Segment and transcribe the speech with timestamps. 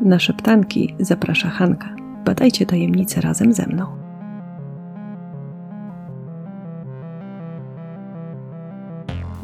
[0.00, 1.88] Na szeptanki zaprasza Hanka.
[2.24, 3.86] Badajcie tajemnice razem ze mną.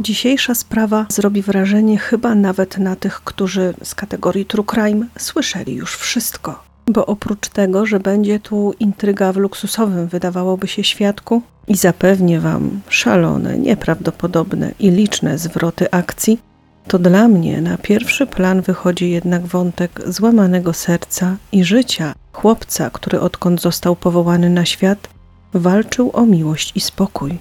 [0.01, 5.96] Dzisiejsza sprawa zrobi wrażenie chyba nawet na tych, którzy z kategorii True Crime słyszeli już
[5.96, 6.62] wszystko.
[6.86, 12.80] Bo oprócz tego, że będzie tu intryga w luksusowym, wydawałoby się świadku, i zapewnię Wam
[12.88, 16.38] szalone, nieprawdopodobne i liczne zwroty akcji,
[16.88, 23.20] to dla mnie na pierwszy plan wychodzi jednak wątek złamanego serca i życia chłopca, który
[23.20, 25.09] odkąd został powołany na świat,
[25.52, 27.38] walczył o miłość i spokój.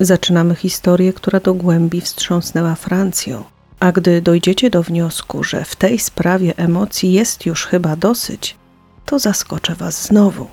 [0.00, 3.44] Zaczynamy historię, która do głębi wstrząsnęła Francją.
[3.80, 8.56] A gdy dojdziecie do wniosku, że w tej sprawie emocji jest już chyba dosyć,
[9.06, 10.46] to zaskoczę Was znowu.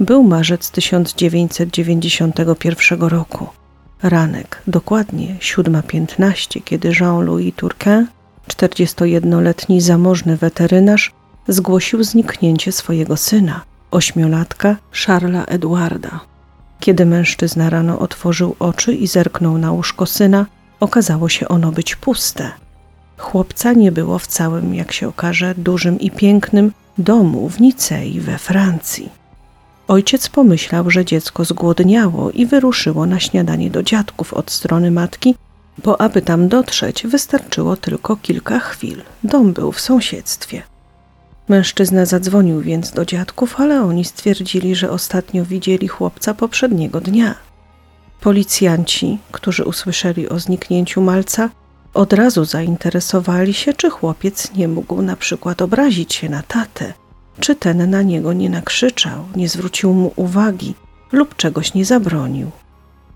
[0.00, 3.59] Był marzec 1991 roku.
[4.02, 8.06] Ranek, dokładnie 7.15, kiedy Jean-Louis Turquin,
[8.48, 11.12] 41-letni zamożny weterynarz,
[11.48, 13.60] zgłosił zniknięcie swojego syna,
[13.90, 16.20] ośmiolatka Charlesa Edwarda.
[16.80, 20.46] Kiedy mężczyzna rano otworzył oczy i zerknął na łóżko syna,
[20.80, 22.50] okazało się ono być puste.
[23.16, 28.38] Chłopca nie było w całym, jak się okaże, dużym i pięknym domu w Nicei we
[28.38, 29.19] Francji.
[29.90, 35.34] Ojciec pomyślał, że dziecko zgłodniało i wyruszyło na śniadanie do dziadków od strony matki,
[35.84, 39.02] bo aby tam dotrzeć, wystarczyło tylko kilka chwil.
[39.24, 40.62] Dom był w sąsiedztwie.
[41.48, 47.34] Mężczyzna zadzwonił więc do dziadków, ale oni stwierdzili, że ostatnio widzieli chłopca poprzedniego dnia.
[48.20, 51.50] Policjanci, którzy usłyszeli o zniknięciu malca,
[51.94, 56.92] od razu zainteresowali się, czy chłopiec nie mógł na przykład obrazić się na tatę,
[57.40, 60.74] czy ten na niego nie nakrzyczał, nie zwrócił mu uwagi
[61.12, 62.50] lub czegoś nie zabronił.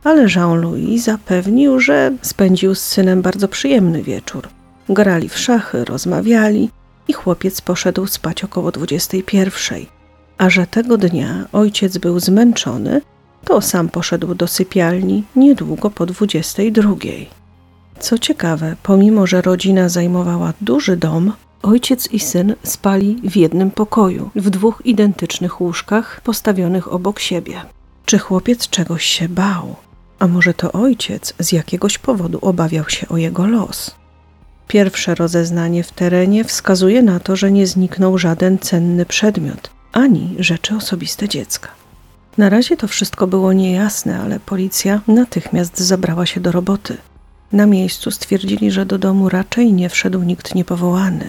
[0.05, 4.49] Ale Jean-Louis zapewnił, że spędził z synem bardzo przyjemny wieczór.
[4.89, 6.71] Grali w szachy, rozmawiali
[7.09, 9.87] i chłopiec poszedł spać około 21.
[10.39, 13.01] A że tego dnia ojciec był zmęczony,
[13.45, 16.95] to sam poszedł do sypialni niedługo po 22.
[17.99, 21.33] Co ciekawe, pomimo że rodzina zajmowała duży dom,
[21.65, 27.63] ojciec i syn spali w jednym pokoju, w dwóch identycznych łóżkach postawionych obok siebie.
[28.05, 29.77] Czy chłopiec czegoś się bał?
[30.19, 33.95] A może to ojciec z jakiegoś powodu obawiał się o jego los?
[34.69, 40.77] Pierwsze rozeznanie w terenie wskazuje na to, że nie zniknął żaden cenny przedmiot, ani rzeczy
[40.77, 41.69] osobiste dziecka.
[42.39, 46.97] Na razie to wszystko było niejasne, ale policja natychmiast zabrała się do roboty.
[47.53, 51.29] Na miejscu stwierdzili, że do domu raczej nie wszedł nikt niepowołany.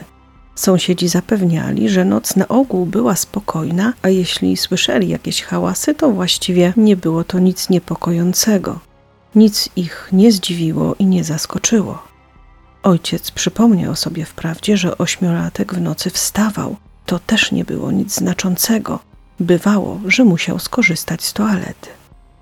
[0.55, 6.73] Sąsiedzi zapewniali, że noc na ogół była spokojna, a jeśli słyszeli jakieś hałasy, to właściwie
[6.77, 8.79] nie było to nic niepokojącego.
[9.35, 12.03] Nic ich nie zdziwiło i nie zaskoczyło.
[12.83, 16.75] Ojciec przypomniał sobie wprawdzie, że ośmiolatek w nocy wstawał.
[17.05, 18.99] To też nie było nic znaczącego.
[19.39, 21.89] Bywało, że musiał skorzystać z toalety.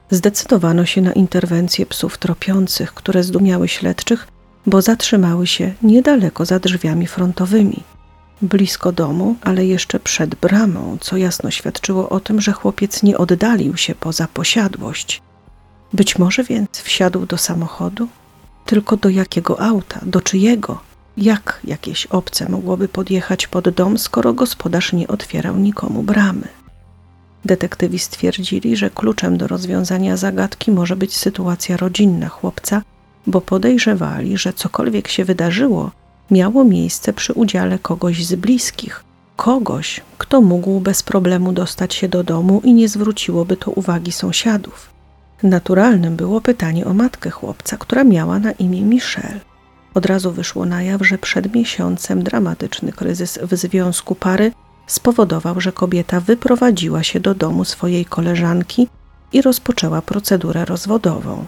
[0.10, 4.28] Zdecydowano się na interwencję psów tropiących, które zdumiały śledczych,
[4.66, 7.84] bo zatrzymały się niedaleko za drzwiami frontowymi.
[8.44, 13.78] Blisko domu, ale jeszcze przed bramą, co jasno świadczyło o tym, że chłopiec nie oddalił
[13.78, 15.22] się poza posiadłość.
[15.94, 18.08] Być może więc wsiadł do samochodu?
[18.66, 20.82] Tylko do jakiego auta, do czyjego?
[21.18, 26.48] Jak jakieś obce mogłoby podjechać pod dom, skoro gospodarz nie otwierał nikomu bramy?
[27.46, 32.82] Detektywi stwierdzili, że kluczem do rozwiązania zagadki może być sytuacja rodzinna chłopca,
[33.28, 35.92] bo podejrzewali, że cokolwiek się wydarzyło,
[36.32, 39.04] miało miejsce przy udziale kogoś z bliskich,
[39.36, 44.90] kogoś, kto mógł bez problemu dostać się do domu i nie zwróciłoby to uwagi sąsiadów.
[45.44, 49.40] Naturalnym było pytanie o matkę chłopca, która miała na imię Michelle.
[49.94, 54.52] Od razu wyszło na jaw, że przed miesiącem dramatyczny kryzys w związku pary
[54.88, 58.88] spowodował, że kobieta wyprowadziła się do domu swojej koleżanki
[59.34, 61.46] i rozpoczęła procedurę rozwodową.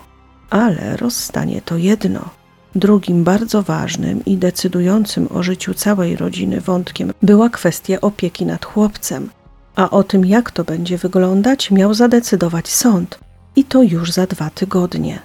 [0.50, 2.30] Ale rozstanie to jedno.
[2.76, 9.30] Drugim bardzo ważnym i decydującym o życiu całej rodziny wątkiem była kwestia opieki nad chłopcem,
[9.76, 13.20] a o tym, jak to będzie wyglądać, miał zadecydować sąd
[13.56, 15.20] i to już za dwa tygodnie.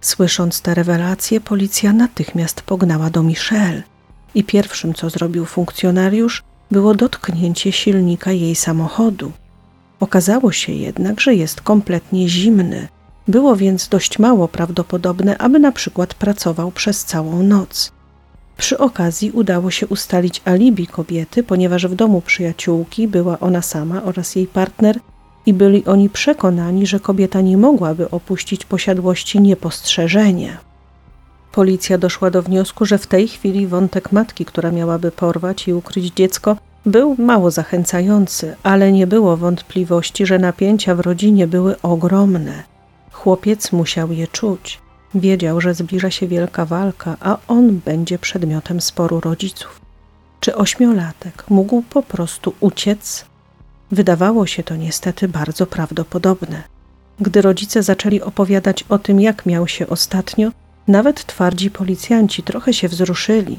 [0.00, 3.82] Słysząc te rewelacje, policja natychmiast pognała do Michelle
[4.34, 9.32] i pierwszym, co zrobił funkcjonariusz, było dotknięcie silnika jej samochodu.
[10.00, 12.88] Okazało się jednak, że jest kompletnie zimny.
[13.28, 17.92] Było więc dość mało prawdopodobne, aby na przykład pracował przez całą noc.
[18.56, 24.36] Przy okazji udało się ustalić alibi kobiety, ponieważ w domu przyjaciółki była ona sama oraz
[24.36, 25.00] jej partner
[25.46, 30.58] i byli oni przekonani, że kobieta nie mogłaby opuścić posiadłości niepostrzeżenie.
[31.52, 36.14] Policja doszła do wniosku, że w tej chwili wątek matki, która miałaby porwać i ukryć
[36.14, 42.77] dziecko, był mało zachęcający, ale nie było wątpliwości, że napięcia w rodzinie były ogromne.
[43.18, 44.80] Chłopiec musiał je czuć.
[45.14, 49.80] Wiedział, że zbliża się wielka walka, a on będzie przedmiotem sporu rodziców.
[50.40, 53.24] Czy ośmiolatek mógł po prostu uciec?
[53.90, 56.62] Wydawało się to niestety bardzo prawdopodobne.
[57.20, 60.50] Gdy rodzice zaczęli opowiadać o tym, jak miał się ostatnio,
[60.88, 63.58] nawet twardzi policjanci trochę się wzruszyli.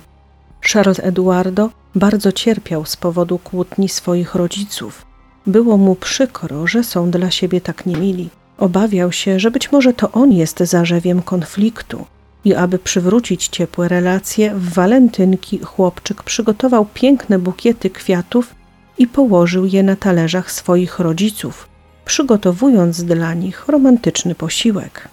[0.74, 5.06] Charles Eduardo bardzo cierpiał z powodu kłótni swoich rodziców.
[5.48, 8.30] Było mu przykro, że są dla siebie tak niemili.
[8.60, 12.06] Obawiał się, że być może to on jest zarzewiem konfliktu
[12.46, 18.56] i aby przywrócić ciepłe relacje, w walentynki chłopczyk przygotował piękne bukiety kwiatów
[18.98, 21.68] i położył je na talerzach swoich rodziców,
[22.06, 25.08] przygotowując dla nich romantyczny posiłek.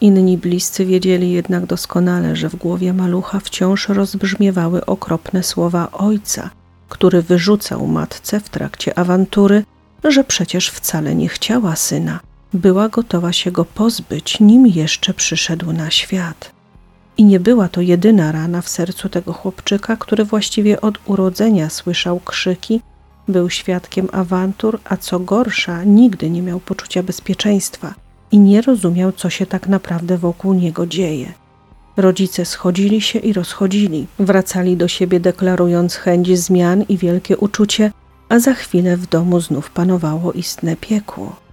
[0.00, 6.50] Inni bliscy wiedzieli jednak doskonale, że w głowie malucha wciąż rozbrzmiewały okropne słowa ojca,
[6.88, 9.64] który wyrzucał matce w trakcie awantury,
[10.04, 12.20] że przecież wcale nie chciała syna,
[12.54, 16.52] była gotowa się go pozbyć, nim jeszcze przyszedł na świat.
[17.16, 22.20] I nie była to jedyna rana w sercu tego chłopczyka, który właściwie od urodzenia słyszał
[22.20, 22.80] krzyki,
[23.28, 27.94] był świadkiem awantur, a co gorsza, nigdy nie miał poczucia bezpieczeństwa
[28.32, 31.32] i nie rozumiał, co się tak naprawdę wokół niego dzieje.
[31.96, 37.92] Rodzice schodzili się i rozchodzili, wracali do siebie deklarując chęć zmian i wielkie uczucie,
[38.28, 41.43] a za chwilę w domu znów panowało istne piekło.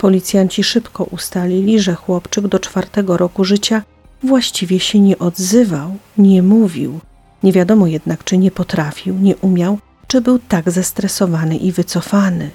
[0.00, 3.82] Policjanci szybko ustalili, że chłopczyk do czwartego roku życia
[4.22, 7.00] właściwie się nie odzywał, nie mówił.
[7.42, 12.50] Nie wiadomo jednak, czy nie potrafił, nie umiał, czy był tak zestresowany i wycofany.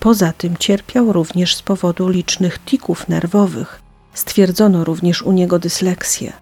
[0.00, 3.82] Poza tym cierpiał również z powodu licznych tików nerwowych.
[4.14, 6.32] Stwierdzono również u niego dysleksję.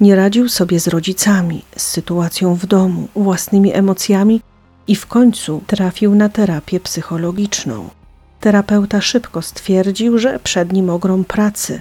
[0.00, 4.40] Nie radził sobie z rodzicami, z sytuacją w domu, własnymi emocjami
[4.86, 7.97] i w końcu trafił na terapię psychologiczną.
[8.40, 11.80] Terapeuta szybko stwierdził, że przed nim ogrom pracy,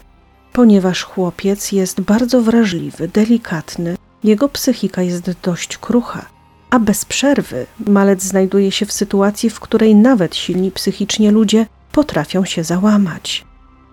[0.54, 6.26] ponieważ chłopiec jest bardzo wrażliwy, delikatny, jego psychika jest dość krucha,
[6.70, 12.46] a bez przerwy malec znajduje się w sytuacji, w której nawet silni psychicznie ludzie potrafią
[12.46, 13.46] się załamać.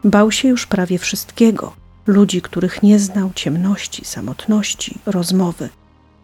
[0.05, 1.72] Bał się już prawie wszystkiego
[2.06, 5.69] ludzi, których nie znał, ciemności, samotności, rozmowy.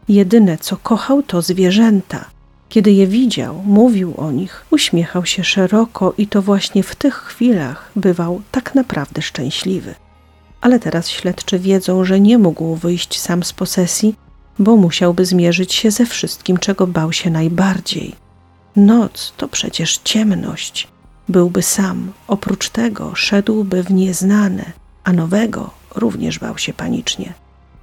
[0.09, 2.25] Jedyne, co kochał, to zwierzęta
[2.71, 7.91] kiedy je widział, mówił o nich, uśmiechał się szeroko i to właśnie w tych chwilach
[7.97, 9.95] bywał tak naprawdę szczęśliwy.
[10.61, 14.15] Ale teraz śledczy wiedzą, że nie mógł wyjść sam z posesji,
[14.59, 18.15] bo musiałby zmierzyć się ze wszystkim, czego bał się najbardziej.
[18.77, 20.89] Noc to przecież ciemność.
[21.29, 24.73] Byłby sam, oprócz tego szedłby w nieznane,
[25.05, 27.35] a nowego również bał się panicznie.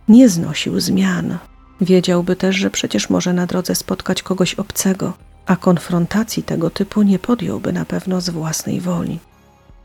[0.08, 1.38] Nie znosił zmian,
[1.82, 5.14] Wiedziałby też, że przecież może na drodze spotkać kogoś obcego,
[5.46, 9.20] a konfrontacji tego typu nie podjąłby na pewno z własnej woli.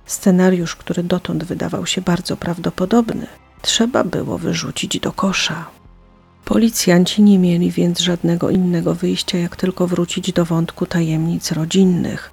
[0.07, 3.27] Scenariusz, który dotąd wydawał się bardzo prawdopodobny,
[3.63, 5.67] trzeba było wyrzucić do kosza.
[6.45, 12.31] Policjanci nie mieli więc żadnego innego wyjścia, jak tylko wrócić do wątku tajemnic rodzinnych,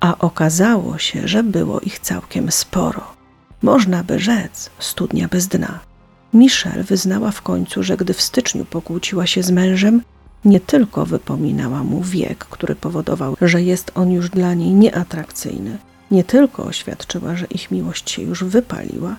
[0.00, 3.14] a okazało się, że było ich całkiem sporo.
[3.62, 5.89] Można by rzec, studnia bez dna.
[6.34, 10.02] Michelle wyznała w końcu, że gdy w styczniu pokłóciła się z mężem,
[10.44, 15.78] nie tylko wypominała mu wiek, który powodował, że jest on już dla niej nieatrakcyjny,
[16.10, 19.16] nie tylko oświadczyła, że ich miłość się już wypaliła,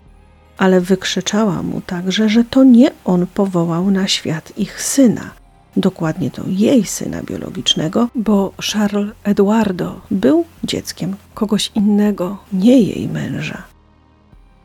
[0.57, 5.31] ale wykrzyczała mu także, że to nie on powołał na świat ich syna,
[5.77, 13.70] dokładnie to jej syna biologicznego, bo Charles Eduardo był dzieckiem kogoś innego, nie jej męża.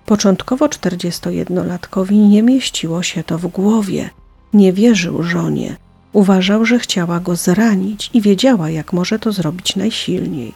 [0.06, 4.10] Początkowo 41-latkowi nie mieściło się to w głowie.
[4.52, 5.76] Nie wierzył żonie.
[6.12, 10.52] Uważał, że chciała go zranić i wiedziała, jak może to zrobić najsilniej.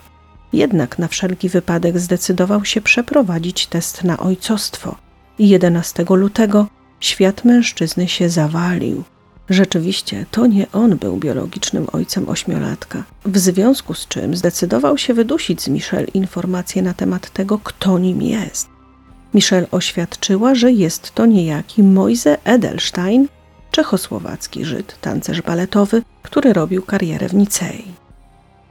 [0.53, 4.97] Jednak na wszelki wypadek zdecydował się przeprowadzić test na ojcostwo.
[5.39, 6.67] I 11 lutego
[7.01, 9.05] świat mężczyzny się zawalił.
[9.49, 15.63] Rzeczywiście to nie on był biologicznym ojcem ośmiolatka, w związku z czym zdecydował się wydusić
[15.63, 18.70] z Michelle informacje na temat tego, kto nim jest.
[19.35, 23.29] Michelle oświadczyła, że jest to niejaki Moise Edelstein,
[23.71, 27.85] czechosłowacki Żyd, tancerz baletowy, który robił karierę w Nicei.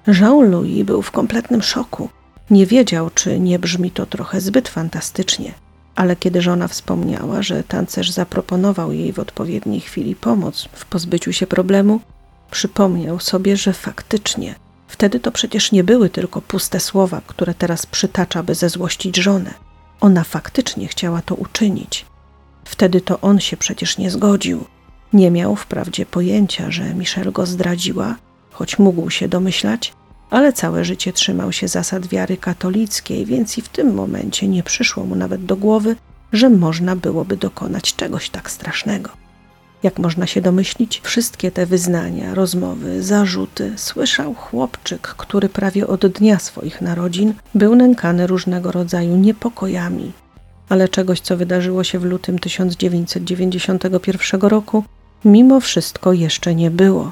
[0.07, 2.09] Jean-Louis był w kompletnym szoku.
[2.49, 5.53] Nie wiedział, czy nie brzmi to trochę zbyt fantastycznie,
[5.95, 11.47] ale kiedy żona wspomniała, że tancerz zaproponował jej w odpowiedniej chwili pomoc w pozbyciu się
[11.47, 11.99] problemu,
[12.51, 14.55] przypomniał sobie, że faktycznie
[14.87, 19.68] wtedy to przecież nie były tylko puste słowa, które teraz przytacza, by zezłościć żonę.
[20.01, 22.05] Ona faktycznie chciała to uczynić.
[22.63, 24.65] Wtedy to on się przecież nie zgodził.
[25.13, 28.15] Nie miał wprawdzie pojęcia, że Michelle go zdradziła,
[28.51, 29.93] choć mógł się domyślać,
[30.29, 35.05] ale całe życie trzymał się zasad wiary katolickiej, więc i w tym momencie nie przyszło
[35.05, 35.95] mu nawet do głowy,
[36.33, 39.09] że można byłoby dokonać czegoś tak strasznego.
[39.83, 46.39] Jak można się domyślić, wszystkie te wyznania, rozmowy, zarzuty słyszał chłopczyk, który prawie od dnia
[46.39, 50.11] swoich narodzin był nękany różnego rodzaju niepokojami.
[50.69, 54.83] Ale czegoś, co wydarzyło się w lutym 1991 roku,
[55.25, 57.11] mimo wszystko jeszcze nie było.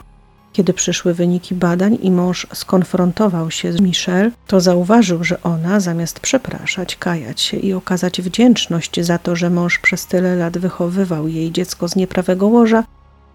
[0.57, 6.19] Kiedy przyszły wyniki badań i mąż skonfrontował się z Michelle, to zauważył, że ona zamiast
[6.19, 11.51] przepraszać, kajać się i okazać wdzięczność za to, że mąż przez tyle lat wychowywał jej
[11.51, 12.83] dziecko z nieprawego łoża,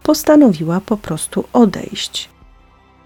[0.02, 2.28] postanowiła po prostu odejść.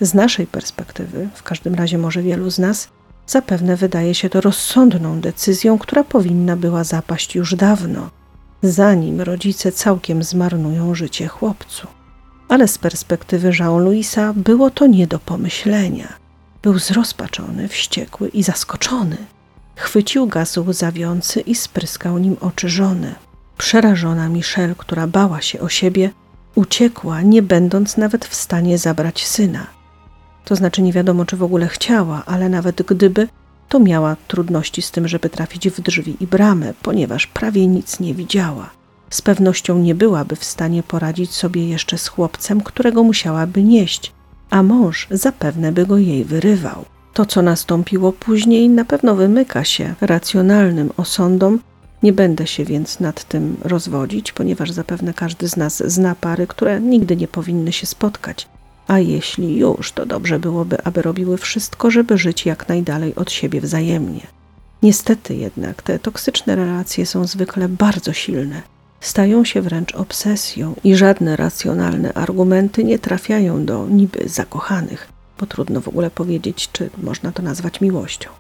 [0.00, 2.88] Z naszej perspektywy, w każdym razie może wielu z nas,
[3.26, 8.10] zapewne wydaje się to rozsądną decyzją, która powinna była zapaść już dawno,
[8.62, 11.95] zanim rodzice całkiem zmarnują życie chłopcu
[12.48, 16.08] ale z perspektywy Jean-Louisa było to nie do pomyślenia.
[16.62, 19.16] Był zrozpaczony, wściekły i zaskoczony.
[19.76, 23.14] Chwycił gaz łzawiący i spryskał nim oczy żony.
[23.58, 26.10] Przerażona Michelle, która bała się o siebie,
[26.54, 29.66] uciekła, nie będąc nawet w stanie zabrać syna.
[30.44, 33.28] To znaczy nie wiadomo, czy w ogóle chciała, ale nawet gdyby,
[33.68, 38.14] to miała trudności z tym, żeby trafić w drzwi i bramę, ponieważ prawie nic nie
[38.14, 38.70] widziała
[39.10, 44.12] z pewnością nie byłaby w stanie poradzić sobie jeszcze z chłopcem, którego musiałaby nieść,
[44.50, 46.84] a mąż zapewne by go jej wyrywał.
[47.14, 51.60] To, co nastąpiło później, na pewno wymyka się racjonalnym osądom.
[52.02, 56.80] Nie będę się więc nad tym rozwodzić, ponieważ zapewne każdy z nas zna pary, które
[56.80, 58.48] nigdy nie powinny się spotkać.
[58.86, 63.60] A jeśli już, to dobrze byłoby, aby robiły wszystko, żeby żyć jak najdalej od siebie
[63.60, 64.26] wzajemnie.
[64.82, 68.62] Niestety jednak te toksyczne relacje są zwykle bardzo silne
[69.00, 75.08] stają się wręcz obsesją i żadne racjonalne argumenty nie trafiają do niby zakochanych,
[75.40, 78.30] bo trudno w ogóle powiedzieć, czy można to nazwać miłością.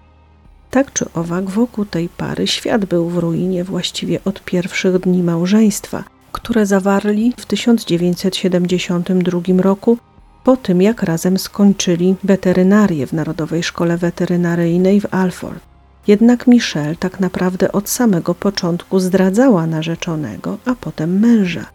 [0.70, 6.04] Tak czy owak, wokół tej pary świat był w ruinie właściwie od pierwszych dni małżeństwa,
[6.32, 9.98] które zawarli w 1972 roku,
[10.44, 15.65] po tym jak razem skończyli weterynarię w Narodowej Szkole Weterynaryjnej w Alford.
[16.06, 21.66] Jednak Michelle tak naprawdę od samego początku zdradzała narzeczonego, a potem męża.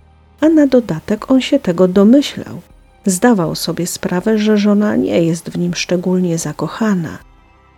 [0.41, 2.61] A na dodatek on się tego domyślał.
[3.05, 7.17] Zdawał sobie sprawę, że żona nie jest w nim szczególnie zakochana.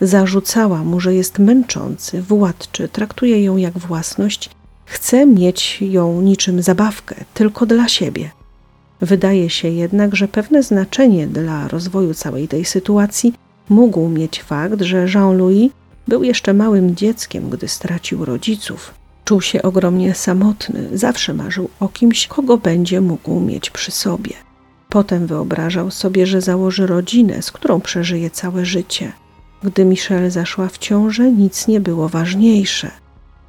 [0.01, 4.49] Zarzucała mu, że jest męczący, władczy, traktuje ją jak własność,
[4.85, 8.31] chce mieć ją niczym zabawkę, tylko dla siebie.
[9.01, 13.33] Wydaje się jednak, że pewne znaczenie dla rozwoju całej tej sytuacji
[13.69, 15.69] mógł mieć fakt, że Jean-Louis
[16.07, 18.93] był jeszcze małym dzieckiem, gdy stracił rodziców.
[19.25, 24.33] Czuł się ogromnie samotny, zawsze marzył o kimś, kogo będzie mógł mieć przy sobie.
[24.89, 29.11] Potem wyobrażał sobie, że założy rodzinę, z którą przeżyje całe życie.
[29.63, 32.91] Gdy Michelle zaszła w ciążę, nic nie było ważniejsze.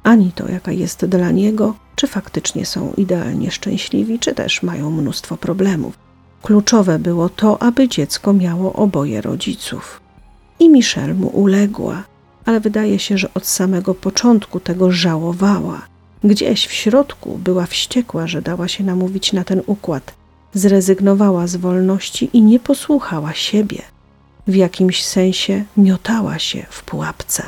[0.03, 5.37] Ani to, jaka jest dla niego, czy faktycznie są idealnie szczęśliwi, czy też mają mnóstwo
[5.37, 5.97] problemów.
[6.41, 10.01] Kluczowe było to, aby dziecko miało oboje rodziców.
[10.59, 12.03] I Michelle mu uległa
[12.45, 15.81] ale wydaje się, że od samego początku tego żałowała.
[16.23, 20.13] Gdzieś w środku była wściekła, że dała się namówić na ten układ.
[20.53, 23.81] Zrezygnowała z wolności i nie posłuchała siebie.
[24.47, 27.43] W jakimś sensie miotała się w pułapce.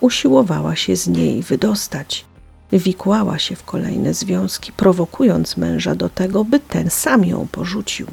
[0.00, 2.24] Usiłowała się z niej wydostać.
[2.72, 8.06] Wikłała się w kolejne związki, prowokując męża do tego, by ten sam ją porzucił.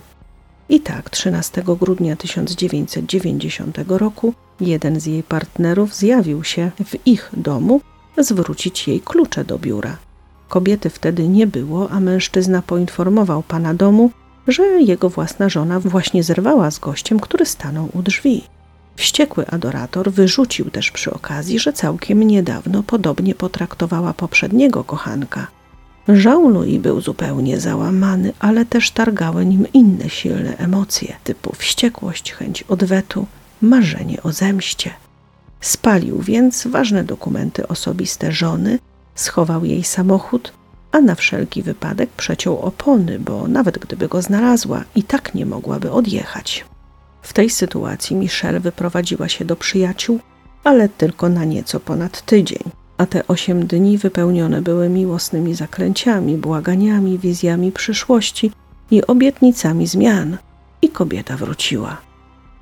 [0.70, 7.82] I tak 13 grudnia 1990 roku jeden z jej partnerów zjawił się w ich domu
[8.18, 9.98] zwrócić jej klucze do biura.
[10.50, 14.12] Kobiety wtedy nie było, a mężczyzna poinformował pana domu,
[14.48, 18.44] że jego własna żona właśnie zerwała z gościem, który stanął u drzwi.
[18.96, 25.48] Wściekły adorator wyrzucił też przy okazji, że całkiem niedawno podobnie potraktowała poprzedniego kochanka.
[26.08, 33.26] Jean-Louis był zupełnie załamany, ale też targały nim inne silne emocje, typu wściekłość, chęć odwetu,
[33.62, 34.94] marzenie o zemście.
[35.62, 38.80] Spalił więc ważne dokumenty osobiste żony,
[39.16, 40.54] schował jej samochód,
[40.92, 45.92] a na wszelki wypadek przeciął opony, bo nawet gdyby go znalazła, i tak nie mogłaby
[45.92, 46.66] odjechać.
[47.22, 50.20] W tej sytuacji Michelle wyprowadziła się do przyjaciół,
[50.64, 52.64] ale tylko na nieco ponad tydzień
[52.98, 58.52] a te osiem dni wypełnione były miłosnymi zaklęciami, błaganiami, wizjami przyszłości
[58.92, 60.38] i obietnicami zmian.
[60.82, 61.98] I kobieta wróciła.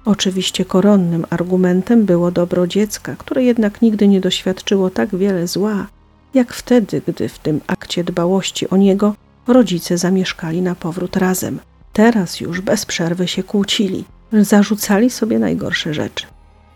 [0.05, 5.87] Oczywiście koronnym argumentem było dobro dziecka, które jednak nigdy nie doświadczyło tak wiele zła,
[6.33, 9.15] jak wtedy, gdy w tym akcie dbałości o niego
[9.47, 11.59] rodzice zamieszkali na powrót razem.
[11.93, 16.25] Teraz już bez przerwy się kłócili, zarzucali sobie najgorsze rzeczy.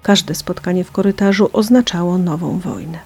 [0.04, 3.00] Każde spotkanie w korytarzu oznaczało nową wojnę.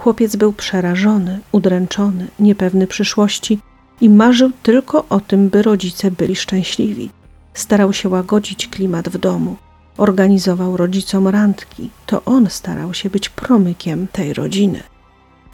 [0.00, 3.58] Chłopiec był przerażony, udręczony, niepewny przyszłości
[4.00, 7.10] i marzył tylko o tym, by rodzice byli szczęśliwi.
[7.54, 9.56] Starał się łagodzić klimat w domu,
[9.96, 11.90] organizował rodzicom randki.
[12.06, 14.82] To on starał się być promykiem tej rodziny.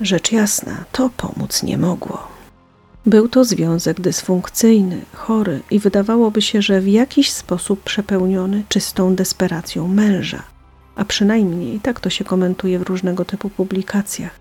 [0.00, 2.29] Rzecz jasna, to pomóc nie mogło.
[3.07, 9.88] Był to związek dysfunkcyjny, chory i wydawałoby się, że w jakiś sposób przepełniony czystą desperacją
[9.88, 10.56] męża
[10.97, 14.38] a przynajmniej tak to się komentuje w różnego typu publikacjach.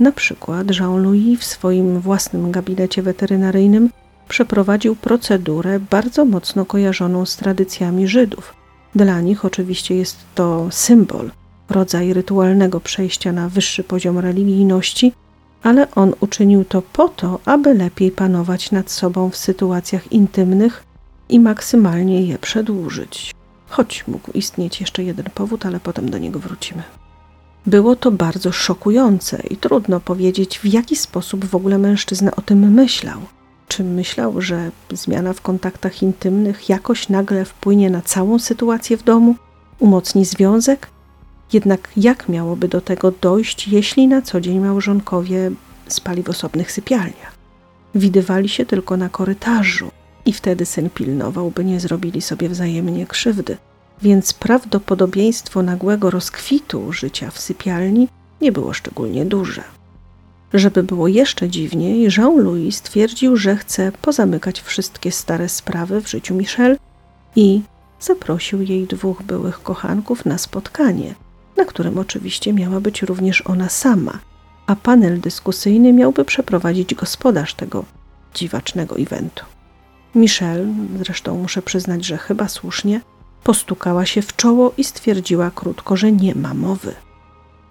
[0.00, 3.90] Na przykład Jean-Louis w swoim własnym gabinecie weterynaryjnym
[4.28, 8.54] przeprowadził procedurę bardzo mocno kojarzoną z tradycjami Żydów.
[8.94, 11.30] Dla nich oczywiście jest to symbol,
[11.68, 15.12] rodzaj rytualnego przejścia na wyższy poziom religijności,
[15.62, 20.84] ale on uczynił to po to, aby lepiej panować nad sobą w sytuacjach intymnych
[21.28, 23.39] i maksymalnie je przedłużyć
[23.70, 26.82] choć mógł istnieć jeszcze jeden powód, ale potem do niego wrócimy.
[27.66, 32.72] Było to bardzo szokujące i trudno powiedzieć, w jaki sposób w ogóle mężczyzna o tym
[32.72, 33.20] myślał.
[33.68, 39.34] Czy myślał, że zmiana w kontaktach intymnych jakoś nagle wpłynie na całą sytuację w domu,
[39.78, 40.88] umocni związek?
[41.52, 45.50] Jednak jak miałoby do tego dojść, jeśli na co dzień małżonkowie
[45.88, 47.34] spali w osobnych sypialniach?
[47.94, 49.90] Widywali się tylko na korytarzu,
[50.30, 53.56] i wtedy syn pilnował, by nie zrobili sobie wzajemnie krzywdy,
[54.02, 58.08] więc prawdopodobieństwo nagłego rozkwitu życia w sypialni
[58.40, 59.62] nie było szczególnie duże.
[60.54, 66.76] Żeby było jeszcze dziwniej, Jean-Louis stwierdził, że chce pozamykać wszystkie stare sprawy w życiu Michelle
[67.36, 67.62] i
[68.00, 71.14] zaprosił jej dwóch byłych kochanków na spotkanie,
[71.56, 74.18] na którym oczywiście miała być również ona sama,
[74.66, 77.84] a panel dyskusyjny miałby przeprowadzić gospodarz tego
[78.34, 79.44] dziwacznego eventu.
[80.14, 83.00] Michelle, zresztą muszę przyznać, że chyba słusznie,
[83.44, 86.94] postukała się w czoło i stwierdziła krótko, że nie ma mowy.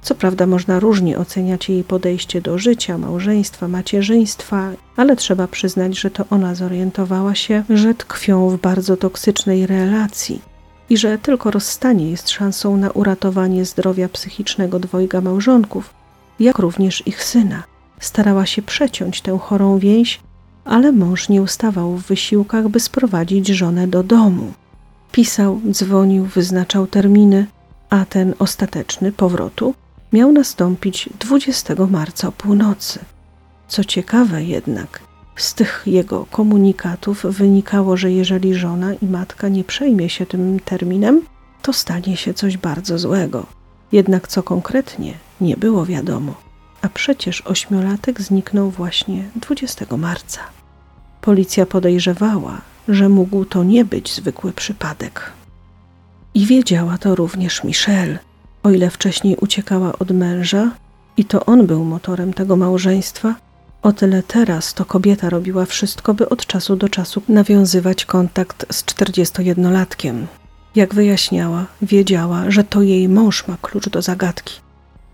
[0.02, 6.12] Co prawda można różnie oceniać jej podejście do życia, małżeństwa, macierzyństwa, ale trzeba przyznać, że
[6.12, 10.42] to ona zorientowała się, że tkwią w bardzo toksycznej relacji
[10.90, 15.94] i że tylko rozstanie jest szansą na uratowanie zdrowia psychicznego dwojga małżonków,
[16.40, 17.64] jak również ich syna.
[18.00, 20.20] Starała się przeciąć tę chorą więź
[20.70, 24.54] ale mąż nie ustawał w wysiłkach, by sprowadzić żonę do domu.
[25.12, 27.46] Pisał, dzwonił, wyznaczał terminy,
[27.90, 29.74] a ten ostateczny powrotu
[30.14, 33.00] miał nastąpić 20 marca o północy.
[33.68, 35.00] Co ciekawe jednak,
[35.36, 41.22] z tych jego komunikatów wynikało, że jeżeli żona i matka nie przejmie się tym terminem,
[41.62, 43.46] to stanie się coś bardzo złego.
[43.92, 46.36] Jednak co konkretnie, nie było wiadomo.
[46.82, 50.59] A przecież ośmiolatek zniknął właśnie 20 marca.
[51.22, 55.32] Policja podejrzewała, że mógł to nie być zwykły przypadek.
[56.34, 58.20] I wiedziała to również Michelle,
[58.64, 60.72] o ile wcześniej uciekała od męża
[61.18, 63.36] i to on był motorem tego małżeństwa,
[63.82, 68.84] o tyle teraz to kobieta robiła wszystko, by od czasu do czasu nawiązywać kontakt z
[68.84, 70.26] 41-latkiem.
[70.76, 74.54] Jak wyjaśniała, wiedziała, że to jej mąż ma klucz do zagadki.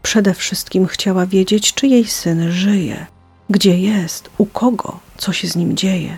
[0.02, 3.06] Przede wszystkim chciała wiedzieć, czy jej syn żyje,
[3.50, 6.18] gdzie jest, u kogo, co się z nim dzieje.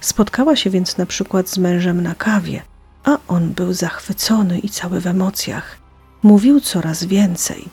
[0.00, 2.62] Spotkała się więc na przykład z mężem na kawie,
[3.04, 5.78] a on był zachwycony i cały w emocjach.
[6.22, 7.68] Mówił coraz więcej.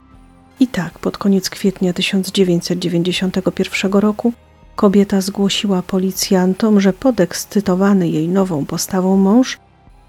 [0.59, 4.33] I tak pod koniec kwietnia 1991 roku
[4.75, 9.57] kobieta zgłosiła policjantom, że podekscytowany jej nową postawą mąż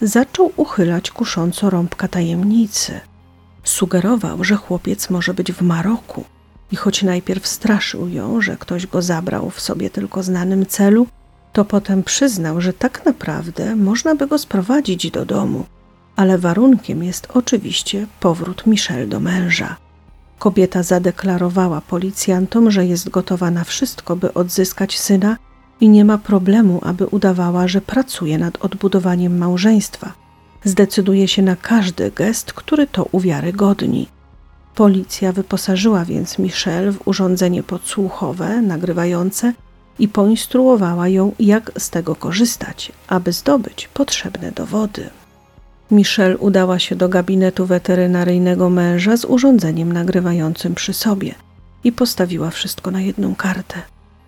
[0.01, 3.01] zaczął uchylać kusząco rąbka tajemnicy.
[3.65, 6.25] Sugerował, że chłopiec może być w Maroku
[6.73, 11.07] i choć najpierw straszył ją, że ktoś go zabrał w sobie tylko znanym celu,
[11.53, 15.65] to potem przyznał, że tak naprawdę można by go sprowadzić do domu,
[16.17, 19.77] ale warunkiem jest oczywiście powrót Michelle do męża.
[20.39, 25.37] Kobieta zadeklarowała policjantom, że jest gotowa na wszystko, by odzyskać syna
[25.81, 30.13] i nie ma problemu, aby udawała, że pracuje nad odbudowaniem małżeństwa.
[30.65, 34.09] Zdecyduje się na każdy gest, który to uwiarygodni.
[34.79, 39.53] Policja wyposażyła więc Michelle w urządzenie podsłuchowe, nagrywające
[39.99, 45.11] i poinstruowała ją, jak z tego korzystać, aby zdobyć potrzebne dowody.
[45.91, 51.35] Michelle udała się do gabinetu weterynaryjnego męża z urządzeniem nagrywającym przy sobie
[51.85, 53.83] i postawiła wszystko na jedną kartę.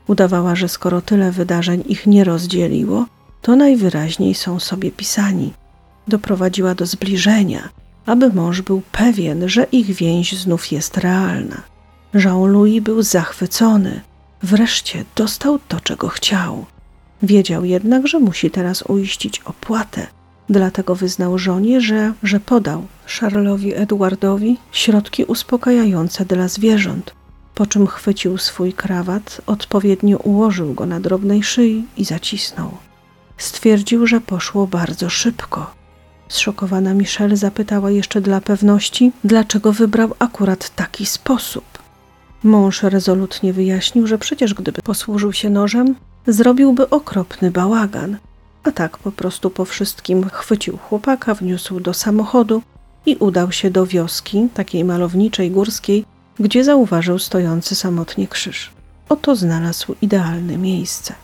[0.07, 3.07] Udawała, że skoro tyle wydarzeń ich nie rozdzieliło,
[3.43, 5.53] to najwyraźniej są sobie pisani.
[6.09, 7.69] Doprowadziła do zbliżenia,
[8.07, 11.63] aby mąż był pewien, że ich więź znów jest realna.
[12.15, 14.01] Jean-Louis był zachwycony.
[14.43, 16.67] Wreszcie dostał to, czego chciał.
[17.23, 20.07] Wiedział jednak, że musi teraz uiścić opłatę.
[20.49, 27.15] Dlatego wyznał żonie, że, że podał Charlesowi Edwardowi środki uspokajające dla zwierząt,
[27.55, 32.71] po czym chwycił swój krawat, odpowiednio ułożył go na drobnej szyi i zacisnął.
[33.37, 35.80] Stwierdził, że poszło bardzo szybko.
[36.31, 41.65] Zszokowana Michelle zapytała jeszcze dla pewności, dlaczego wybrał akurat taki sposób.
[42.43, 45.95] Mąż rezolutnie wyjaśnił, że przecież gdyby posłużył się nożem,
[46.27, 48.17] zrobiłby okropny bałagan,
[48.65, 52.63] a tak po prostu po wszystkim chwycił chłopaka, wniósł do samochodu
[53.07, 56.05] i udał się do wioski, takiej malowniczej, górskiej,
[56.41, 58.71] gdzie zauważył stojący samotnie krzyż.
[59.09, 61.15] Oto znalazł idealne miejsce.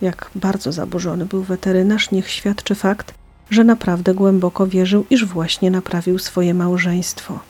[0.00, 3.14] Jak bardzo zaburzony był weterynarz, niech świadczy fakt,
[3.50, 7.40] że naprawdę głęboko wierzył, iż właśnie naprawił swoje małżeństwo.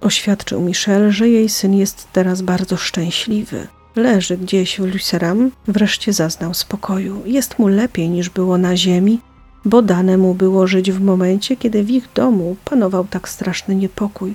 [0.00, 3.66] Oświadczył Michel, że jej syn jest teraz bardzo szczęśliwy.
[3.96, 7.22] Leży gdzieś w Luceram, wreszcie zaznał spokoju.
[7.26, 9.20] Jest mu lepiej niż było na ziemi,
[9.64, 14.34] bo dane mu było żyć w momencie, kiedy w ich domu panował tak straszny niepokój.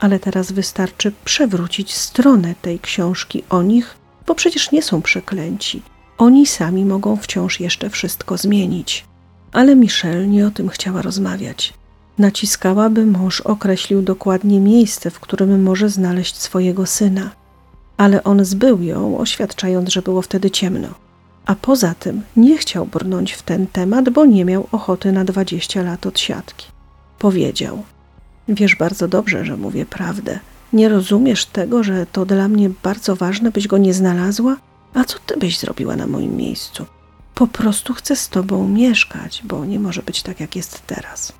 [0.00, 5.82] Ale teraz wystarczy przewrócić stronę tej książki o nich, bo przecież nie są przeklęci.
[6.18, 9.04] Oni sami mogą wciąż jeszcze wszystko zmienić.
[9.52, 11.74] Ale Michelle nie o tym chciała rozmawiać.
[12.18, 17.30] Naciskała, by mąż określił dokładnie miejsce, w którym może znaleźć swojego syna.
[17.96, 20.88] Ale on zbył ją, oświadczając, że było wtedy ciemno.
[21.46, 25.82] A poza tym nie chciał brnąć w ten temat, bo nie miał ochoty na dwadzieścia
[25.82, 26.66] lat od siatki.
[27.18, 27.82] Powiedział:
[28.48, 30.38] Wiesz bardzo dobrze, że mówię prawdę.
[30.72, 34.56] Nie rozumiesz tego, że to dla mnie bardzo ważne, byś go nie znalazła?
[34.94, 36.86] A co ty byś zrobiła na moim miejscu?
[37.36, 41.32] Po prostu chcę z tobą mieszkać, bo nie może być tak, jak jest teraz.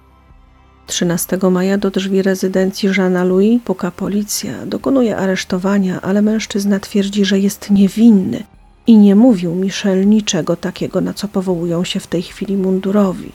[0.87, 7.39] 13 maja do drzwi rezydencji Jeana Louis puka policja, dokonuje aresztowania, ale mężczyzna twierdzi, że
[7.39, 8.45] jest niewinny
[8.87, 13.33] i nie mówił Michel niczego takiego, na co powołują się w tej chwili mundurowi.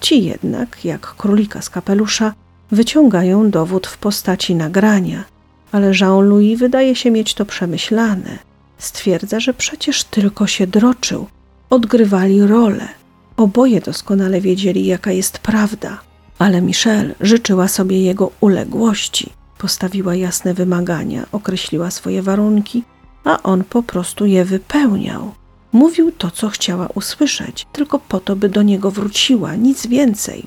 [0.00, 2.34] Ci jednak, jak królika z kapelusza,
[2.70, 5.24] wyciągają dowód w postaci nagrania,
[5.72, 8.38] ale Jean-Louis wydaje się mieć to przemyślane.
[8.78, 11.26] Stwierdza, że przecież tylko się droczył,
[11.70, 12.88] odgrywali rolę.
[13.36, 16.00] Oboje doskonale wiedzieli, jaka jest prawda,
[16.38, 19.32] ale Michelle życzyła sobie jego uległości.
[19.58, 22.84] Postawiła jasne wymagania, określiła swoje warunki,
[23.24, 25.34] a on po prostu je wypełniał.
[25.72, 30.46] Mówił to, co chciała usłyszeć, tylko po to, by do niego wróciła, nic więcej.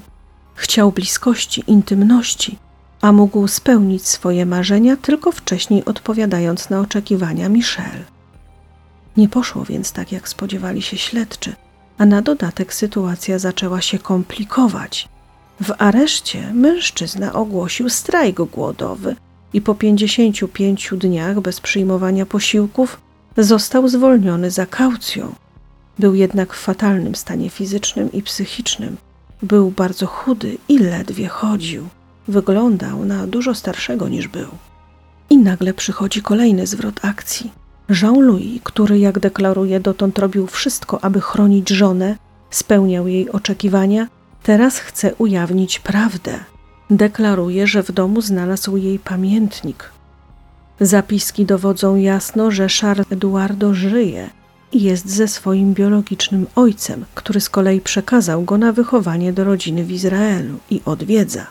[0.56, 2.58] Chciał bliskości, intymności,
[3.02, 8.04] a mógł spełnić swoje marzenia tylko wcześniej odpowiadając na oczekiwania Michelle.
[9.18, 11.56] Nie poszło więc tak, jak spodziewali się śledczy,
[11.98, 15.10] a na dodatek sytuacja zaczęła się komplikować.
[15.62, 19.16] W areszcie mężczyzna ogłosił strajk głodowy
[19.54, 23.02] i po 55 dniach bez przyjmowania posiłków
[23.38, 25.36] został zwolniony za kaucją.
[26.00, 28.98] Był jednak w fatalnym stanie fizycznym i psychicznym.
[29.44, 31.88] Był bardzo chudy i ledwie chodził.
[32.28, 34.48] Wyglądał na dużo starszego niż był.
[35.30, 37.61] I nagle przychodzi kolejny zwrot akcji.
[37.92, 42.18] Jean-Louis, który, jak deklaruje, dotąd robił wszystko, aby chronić żonę,
[42.50, 44.08] spełniał jej oczekiwania,
[44.44, 46.40] teraz chce ujawnić prawdę.
[46.90, 49.92] Deklaruje, że w domu znalazł jej pamiętnik.
[50.80, 54.30] Zapiski dowodzą jasno, że Charles Eduardo żyje
[54.72, 59.84] i jest ze swoim biologicznym ojcem, który z kolei przekazał go na wychowanie do rodziny
[59.84, 61.48] w Izraelu i odwiedza.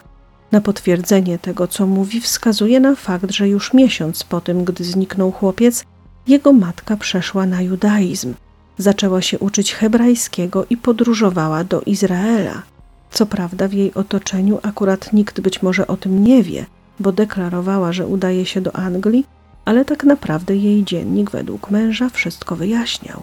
[0.52, 5.32] Na potwierdzenie tego, co mówi, wskazuje na fakt, że już miesiąc po tym, gdy zniknął
[5.32, 5.84] chłopiec,
[6.26, 8.34] jego matka przeszła na judaizm,
[8.78, 12.62] zaczęła się uczyć hebrajskiego i podróżowała do Izraela.
[13.10, 16.66] Co prawda, w jej otoczeniu akurat nikt być może o tym nie wie,
[17.00, 19.26] bo deklarowała, że udaje się do Anglii,
[19.64, 23.22] ale tak naprawdę jej dziennik według męża wszystko wyjaśniał.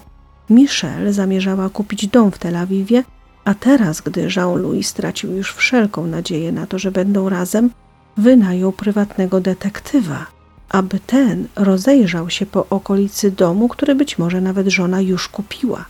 [0.50, 3.04] Michelle zamierzała kupić dom w Tel Awiwie,
[3.46, 7.70] a teraz, gdy Jean-Louis stracił już wszelką nadzieję na to, że będą razem,
[8.18, 10.37] wynajął prywatnego detektywa
[10.70, 15.86] aby ten rozejrzał się po okolicy domu, który być może nawet żona już kupiła.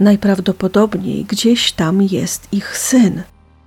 [0.00, 3.22] Najprawdopodobniej gdzieś tam jest ich syn.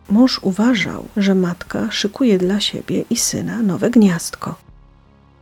[0.10, 4.56] Mąż uważał, że matka szykuje dla siebie i syna nowe gniazdko.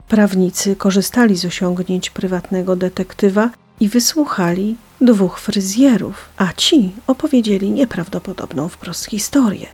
[0.07, 3.49] Prawnicy korzystali z osiągnięć prywatnego detektywa
[3.79, 9.67] i wysłuchali dwóch fryzjerów, a ci opowiedzieli nieprawdopodobną wprost historię.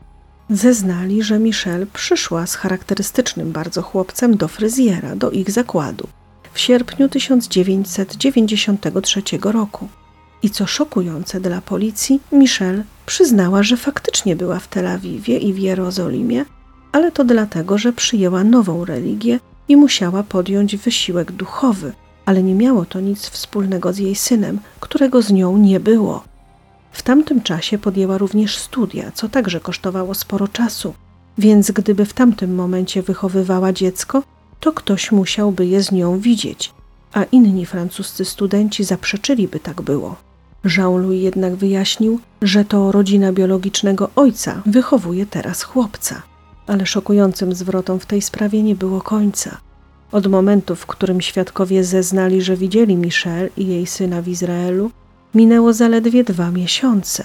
[0.50, 6.08] Zeznali, że Michelle przyszła z charakterystycznym bardzo chłopcem do fryzjera, do ich zakładu
[6.54, 9.88] w sierpniu 1993 roku.
[10.44, 15.60] I co szokujące dla policji, Michelle przyznała, że faktycznie była w Tel Awiwie i w
[15.60, 16.46] Jerozolimie,
[16.92, 21.94] ale to dlatego, że przyjęła nową religię i musiała podjąć wysiłek duchowy,
[22.26, 26.24] ale nie miało to nic wspólnego z jej synem, którego z nią nie było.
[26.92, 30.94] W tamtym czasie podjęła również studia, co także kosztowało sporo czasu,
[31.38, 34.24] więc gdyby w tamtym momencie wychowywała dziecko,
[34.60, 36.74] to ktoś musiałby je z nią widzieć,
[37.14, 40.16] a inni francuscy studenci zaprzeczyliby tak było.
[40.66, 46.22] Jean-Louis jednak wyjaśnił, że to rodzina biologicznego ojca wychowuje teraz chłopca.
[46.68, 49.58] Ale szokującym zwrotom w tej sprawie nie było końca.
[50.12, 54.92] Od momentu, w którym świadkowie zeznali, że widzieli Michelle i jej syna w Izraelu,
[55.36, 57.24] minęło zaledwie dwa miesiące,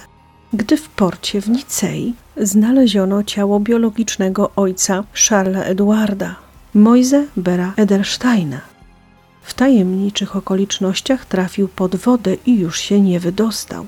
[0.53, 6.35] gdy w porcie w Nicei znaleziono ciało biologicznego ojca Charlesa Eduarda,
[6.73, 8.61] Moise Bera Edelsteina.
[9.41, 13.85] W tajemniczych okolicznościach trafił pod wodę i już się nie wydostał.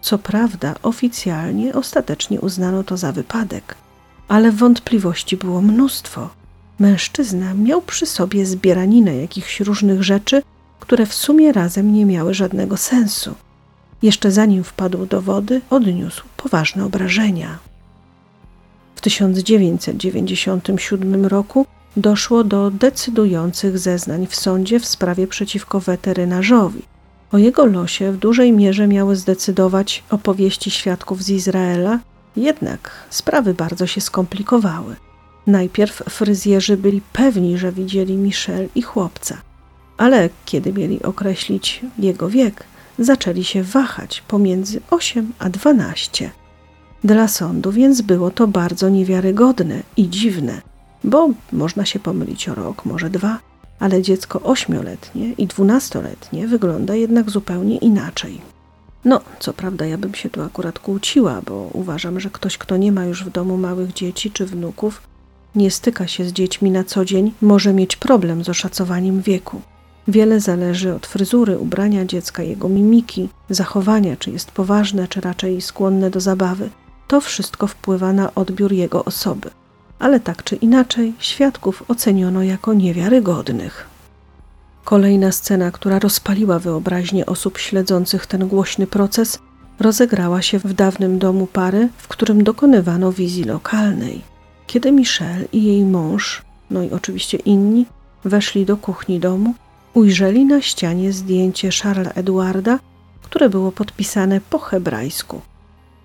[0.00, 3.74] Co prawda, oficjalnie ostatecznie uznano to za wypadek,
[4.28, 6.28] ale wątpliwości było mnóstwo.
[6.78, 10.42] Mężczyzna miał przy sobie zbieraninę jakichś różnych rzeczy,
[10.80, 13.34] które w sumie razem nie miały żadnego sensu.
[14.02, 17.58] Jeszcze zanim wpadł do wody, odniósł poważne obrażenia.
[18.94, 26.82] W 1997 roku doszło do decydujących zeznań w sądzie w sprawie przeciwko weterynarzowi.
[27.32, 31.98] O jego losie w dużej mierze miały zdecydować opowieści świadków z Izraela,
[32.36, 34.96] jednak sprawy bardzo się skomplikowały.
[35.46, 39.36] Najpierw fryzjerzy byli pewni, że widzieli Michel i chłopca,
[39.96, 42.64] ale kiedy mieli określić jego wiek,
[42.98, 46.30] zaczęli się wahać pomiędzy 8 a 12.
[47.04, 50.62] Dla sądu więc było to bardzo niewiarygodne i dziwne,
[51.04, 53.38] bo można się pomylić o rok, może dwa,
[53.78, 58.40] ale dziecko ośmioletnie i dwunastoletnie wygląda jednak zupełnie inaczej.
[59.04, 62.92] No, co prawda, ja bym się tu akurat kłóciła, bo uważam, że ktoś, kto nie
[62.92, 65.02] ma już w domu małych dzieci czy wnuków,
[65.54, 69.60] nie styka się z dziećmi na co dzień, może mieć problem z oszacowaniem wieku.
[70.08, 76.10] Wiele zależy od fryzury, ubrania dziecka, jego mimiki, zachowania, czy jest poważne, czy raczej skłonne
[76.10, 76.70] do zabawy.
[77.08, 79.50] To wszystko wpływa na odbiór jego osoby
[79.98, 83.86] ale tak czy inaczej świadków oceniono jako niewiarygodnych.
[84.84, 89.38] Kolejna scena, która rozpaliła wyobraźnię osób śledzących ten głośny proces,
[89.80, 94.22] rozegrała się w dawnym domu pary, w którym dokonywano wizji lokalnej.
[94.66, 97.86] Kiedy Michelle i jej mąż, no i oczywiście inni,
[98.24, 99.54] weszli do kuchni domu,
[99.98, 102.78] ujrzeli na ścianie zdjęcie Charlesa Eduarda,
[103.22, 105.40] które było podpisane po hebrajsku.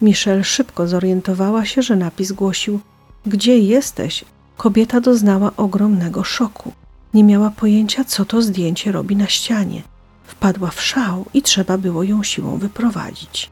[0.01, 2.79] Michelle szybko zorientowała się, że napis głosił
[3.25, 4.25] gdzie jesteś?
[4.58, 6.71] Kobieta doznała ogromnego szoku.
[7.13, 9.82] Nie miała pojęcia, co to zdjęcie robi na ścianie.
[10.23, 13.51] Wpadła w szał i trzeba było ją siłą wyprowadzić.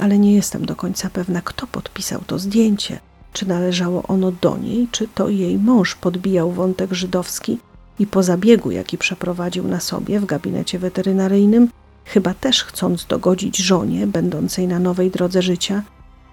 [0.00, 3.00] Ale nie jestem do końca pewna, kto podpisał to zdjęcie.
[3.32, 7.58] Czy należało ono do niej, czy to jej mąż podbijał wątek żydowski
[7.98, 11.68] i po zabiegu, jaki przeprowadził na sobie w gabinecie weterynaryjnym,
[12.04, 15.82] chyba też chcąc dogodzić żonie, będącej na nowej drodze życia,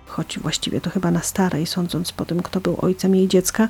[0.06, 3.70] choć właściwie to chyba na starej, sądząc po tym, kto był ojcem jej dziecka,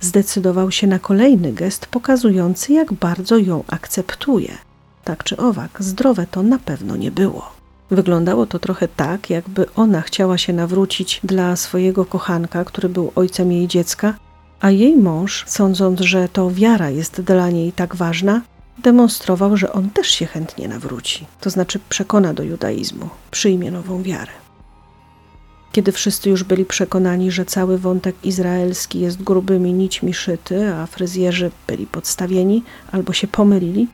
[0.00, 4.58] zdecydował się na kolejny gest pokazujący, jak bardzo ją akceptuje.
[5.04, 7.52] Tak czy owak, zdrowe to na pewno nie było.
[7.90, 13.52] Wyglądało to trochę tak, jakby ona chciała się nawrócić dla swojego kochanka, który był ojcem
[13.52, 14.14] jej dziecka,
[14.62, 18.42] a jej mąż, sądząc, że to wiara jest dla niej tak ważna,
[18.78, 24.32] demonstrował, że on też się chętnie nawróci, to znaczy przekona do judaizmu, przyjmie nową wiarę.
[25.72, 31.50] Kiedy wszyscy już byli przekonani, że cały wątek izraelski jest grubymi nićmi szyty, a fryzjerzy
[31.66, 33.88] byli podstawieni albo się pomylili,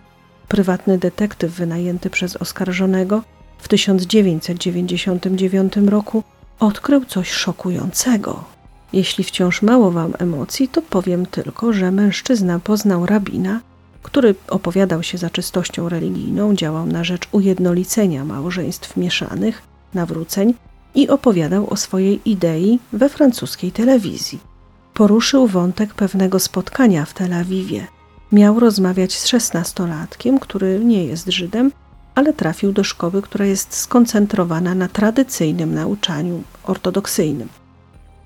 [0.49, 3.23] prywatny detektyw wynajęty przez oskarżonego
[3.59, 6.23] w 1999 roku
[6.61, 8.58] odkrył coś szokującego.
[8.93, 13.61] Jeśli wciąż mało wam emocji, to powiem tylko, że mężczyzna poznał rabina,
[14.03, 19.63] który opowiadał się za czystością religijną, działał na rzecz ujednolicenia małżeństw mieszanych,
[19.95, 20.55] nawróceń
[20.95, 24.39] i opowiadał o swojej idei we francuskiej telewizji.
[24.95, 27.87] Poruszył wątek pewnego spotkania w Tel Awiwie.
[28.33, 31.73] Miał rozmawiać z szesnastolatkiem, który nie jest Żydem,
[32.15, 37.49] ale trafił do szkoły, która jest skoncentrowana na tradycyjnym nauczaniu ortodoksyjnym.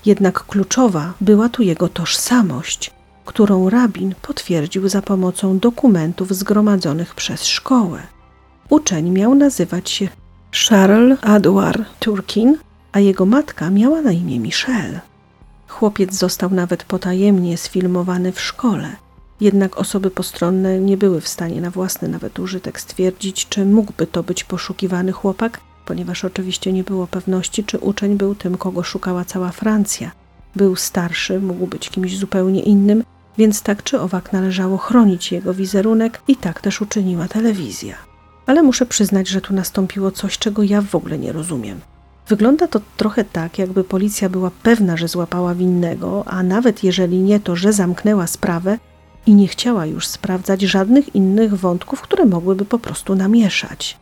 [0.07, 2.91] Jednak kluczowa była tu jego tożsamość,
[3.25, 8.03] którą rabin potwierdził za pomocą dokumentów zgromadzonych przez szkołę.
[8.69, 10.09] Uczeń miał nazywać się
[10.69, 12.59] Charles Edward Turkin,
[12.93, 15.01] a jego matka miała na imię Michelle.
[15.69, 18.97] Chłopiec został nawet potajemnie sfilmowany w szkole,
[19.43, 24.23] jednak osoby postronne nie były w stanie na własny nawet użytek stwierdzić, czy mógłby to
[24.23, 29.53] być poszukiwany chłopak, ponieważ oczywiście nie było pewności, czy uczeń był tym, kogo szukała cała
[29.53, 30.11] Francja.
[30.57, 33.05] Był starszy, mógł być kimś zupełnie innym,
[33.39, 37.95] więc tak czy owak należało chronić jego wizerunek i tak też uczyniła telewizja.
[38.47, 41.81] Ale muszę przyznać, że tu nastąpiło coś, czego ja w ogóle nie rozumiem.
[42.29, 47.41] Wygląda to trochę tak, jakby policja była pewna, że złapała winnego, a nawet jeżeli nie,
[47.41, 48.79] to że zamknęła sprawę
[49.27, 54.02] i nie chciała już sprawdzać żadnych innych wątków, które mogłyby po prostu namieszać.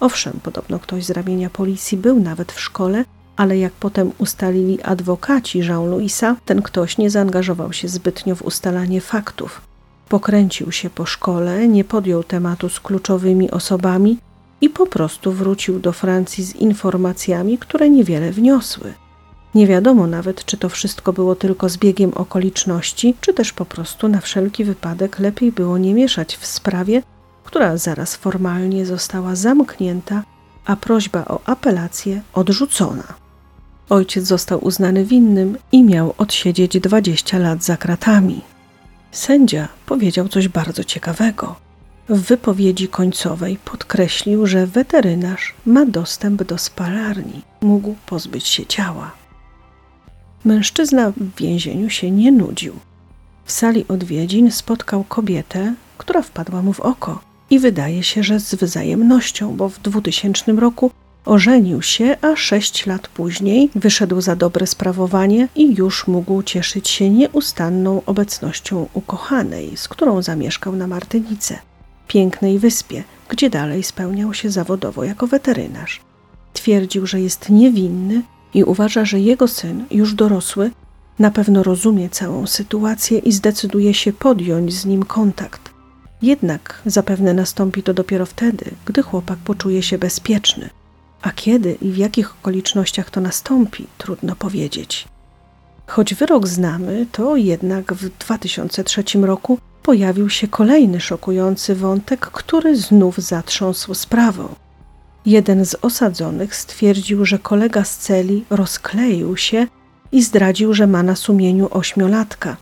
[0.00, 3.04] Owszem, podobno ktoś z ramienia policji był nawet w szkole,
[3.36, 9.60] ale jak potem ustalili adwokaci Jean-Louisa, ten ktoś nie zaangażował się zbytnio w ustalanie faktów.
[10.08, 14.18] Pokręcił się po szkole, nie podjął tematu z kluczowymi osobami
[14.60, 18.94] i po prostu wrócił do Francji z informacjami, które niewiele wniosły.
[19.54, 24.20] Nie wiadomo nawet, czy to wszystko było tylko zbiegiem okoliczności, czy też po prostu na
[24.20, 27.02] wszelki wypadek lepiej było nie mieszać w sprawie,
[27.56, 30.22] która zaraz formalnie została zamknięta,
[30.64, 33.14] a prośba o apelację odrzucona.
[33.88, 38.40] Ojciec został uznany winnym i miał odsiedzieć 20 lat za kratami.
[39.12, 41.56] Sędzia powiedział coś bardzo ciekawego.
[42.08, 49.12] W wypowiedzi końcowej podkreślił, że weterynarz ma dostęp do spalarni, mógł pozbyć się ciała.
[50.44, 52.74] Mężczyzna w więzieniu się nie nudził.
[53.44, 58.54] W sali odwiedzin spotkał kobietę, która wpadła mu w oko i wydaje się, że z
[58.54, 60.90] wzajemnością, bo w 2000 roku
[61.24, 67.10] ożenił się, a sześć lat później wyszedł za dobre sprawowanie i już mógł cieszyć się
[67.10, 71.58] nieustanną obecnością ukochanej, z którą zamieszkał na Martynice,
[72.08, 76.00] pięknej wyspie, gdzie dalej spełniał się zawodowo jako weterynarz.
[76.52, 78.22] Twierdził, że jest niewinny
[78.54, 80.70] i uważa, że jego syn, już dorosły,
[81.18, 85.65] na pewno rozumie całą sytuację i zdecyduje się podjąć z nim kontakt.
[86.22, 90.70] Jednak zapewne nastąpi to dopiero wtedy, gdy chłopak poczuje się bezpieczny.
[91.22, 95.08] A kiedy i w jakich okolicznościach to nastąpi, trudno powiedzieć.
[95.86, 103.18] Choć wyrok znamy, to jednak w 2003 roku pojawił się kolejny szokujący wątek, który znów
[103.18, 104.54] zatrząsł sprawą.
[105.26, 109.66] Jeden z osadzonych stwierdził, że kolega z celi rozkleił się
[110.12, 112.56] i zdradził, że ma na sumieniu ośmiolatka.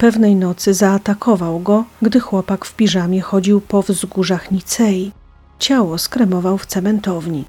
[0.00, 5.12] Pewnej nocy zaatakował go, gdy chłopak w piżamie chodził po wzgórzach Nicei.
[5.58, 7.44] Ciało skremował w cementowni.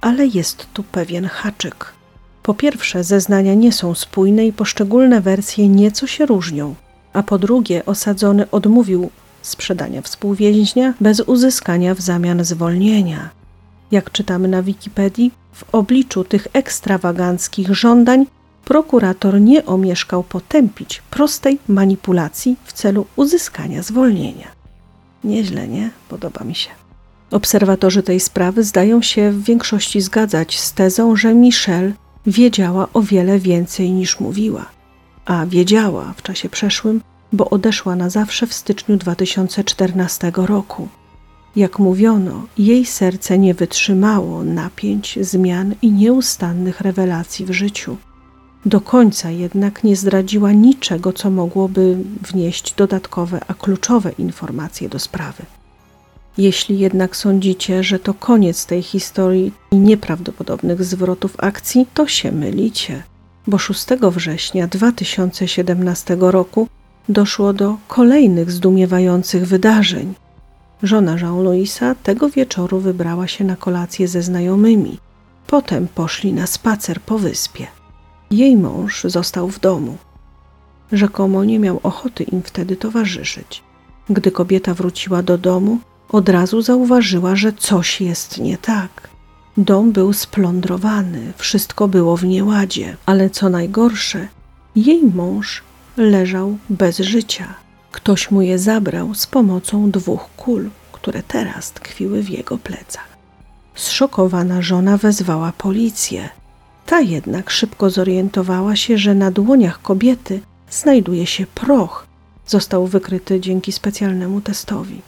[0.00, 1.92] Ale jest tu pewien haczyk.
[2.42, 6.74] Po pierwsze, zeznania nie są spójne i poszczególne wersje nieco się różnią,
[7.12, 9.10] a po drugie, osadzony odmówił
[9.42, 13.30] sprzedania współwięźnia bez uzyskania w zamian zwolnienia.
[13.90, 18.26] Jak czytamy na Wikipedii, w obliczu tych ekstrawaganckich żądań
[18.64, 24.48] prokurator nie omieszkał potępić prostej manipulacji w celu uzyskania zwolnienia.
[25.24, 25.90] Nieźle, nie?
[26.08, 26.70] Podoba mi się.
[27.30, 31.92] Obserwatorzy tej sprawy zdają się w większości zgadzać z tezą, że Michelle
[32.26, 34.66] wiedziała o wiele więcej niż mówiła.
[35.24, 37.00] A wiedziała w czasie przeszłym,
[37.32, 40.88] bo odeszła na zawsze w styczniu 2014 roku.
[41.56, 47.96] Jak mówiono, jej serce nie wytrzymało napięć, zmian i nieustannych rewelacji w życiu.
[48.66, 55.42] Do końca jednak nie zdradziła niczego, co mogłoby wnieść dodatkowe, a kluczowe informacje do sprawy.
[56.38, 63.02] Jeśli jednak sądzicie, że to koniec tej historii i nieprawdopodobnych zwrotów akcji, to się mylicie,
[63.46, 66.68] bo 6 września 2017 roku
[67.08, 70.14] doszło do kolejnych zdumiewających wydarzeń.
[70.82, 74.98] Żona Jean-Louisa tego wieczoru wybrała się na kolację ze znajomymi.
[75.46, 77.83] Potem poszli na spacer po wyspie.
[78.30, 79.96] Jej mąż został w domu.
[80.92, 83.62] Rzekomo nie miał ochoty im wtedy towarzyszyć.
[84.10, 89.08] Gdy kobieta wróciła do domu, od razu zauważyła, że coś jest nie tak.
[89.56, 94.28] Dom był splądrowany, wszystko było w nieładzie, ale co najgorsze,
[94.76, 95.62] jej mąż
[95.96, 97.54] leżał bez życia.
[97.92, 103.08] Ktoś mu je zabrał z pomocą dwóch kul, które teraz tkwiły w jego plecach.
[103.74, 106.28] Zszokowana żona wezwała policję.
[106.86, 112.06] Ta jednak szybko zorientowała się, że na dłoniach kobiety znajduje się proch.
[112.46, 115.02] Został wykryty dzięki specjalnemu testowi.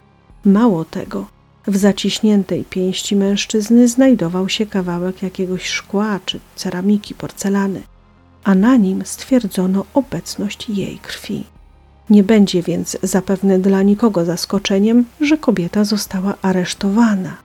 [0.44, 1.26] Mało tego,
[1.66, 7.82] w zaciśniętej pięści mężczyzny znajdował się kawałek jakiegoś szkła czy ceramiki, porcelany,
[8.44, 11.44] a na nim stwierdzono obecność jej krwi.
[12.10, 17.36] Nie będzie więc zapewne dla nikogo zaskoczeniem, że kobieta została aresztowana,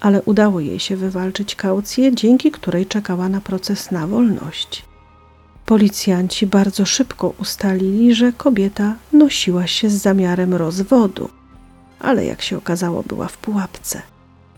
[0.00, 4.84] ale udało jej się wywalczyć kaucję, dzięki której czekała na proces na wolność.
[5.66, 11.28] Policjanci bardzo szybko ustalili, że kobieta nosiła się z zamiarem rozwodu,
[12.00, 14.02] ale jak się okazało, była w pułapce.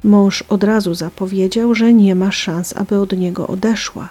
[0.05, 4.09] Mąż od razu zapowiedział, że nie ma szans, aby od niego odeszła.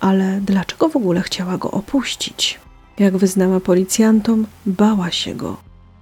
[0.00, 2.60] Ale dlaczego w ogóle chciała go opuścić?
[2.98, 5.56] Jak wyznała policjantom, bała się go.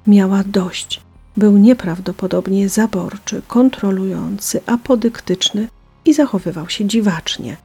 [0.06, 1.00] Miała dość.
[1.36, 5.68] Był nieprawdopodobnie zaborczy, kontrolujący, apodyktyczny
[6.04, 7.56] i zachowywał się dziwacznie.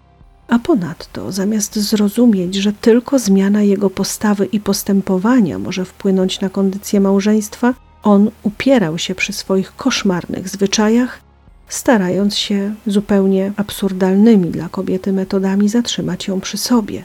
[0.48, 7.00] A ponadto, zamiast zrozumieć, że tylko zmiana jego postawy i postępowania może wpłynąć na kondycję
[7.00, 11.22] małżeństwa, on upierał się przy swoich koszmarnych zwyczajach,
[11.68, 17.04] starając się zupełnie absurdalnymi dla kobiety metodami zatrzymać ją przy sobie.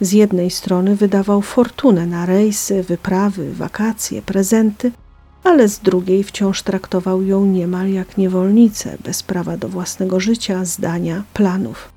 [0.00, 4.92] Z jednej strony wydawał fortunę na rejsy, wyprawy, wakacje, prezenty,
[5.44, 11.22] ale z drugiej wciąż traktował ją niemal jak niewolnicę, bez prawa do własnego życia, zdania,
[11.34, 11.92] planów.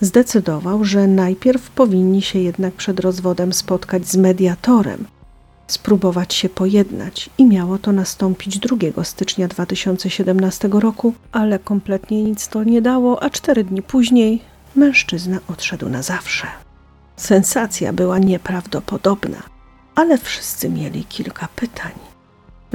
[0.00, 5.04] Zdecydował, że najpierw powinni się jednak przed rozwodem spotkać z mediatorem,
[5.66, 12.64] spróbować się pojednać i miało to nastąpić 2 stycznia 2017 roku, ale kompletnie nic to
[12.64, 14.42] nie dało, a cztery dni później
[14.76, 16.46] mężczyzna odszedł na zawsze.
[17.16, 19.42] Sensacja była nieprawdopodobna,
[19.94, 22.05] ale wszyscy mieli kilka pytań.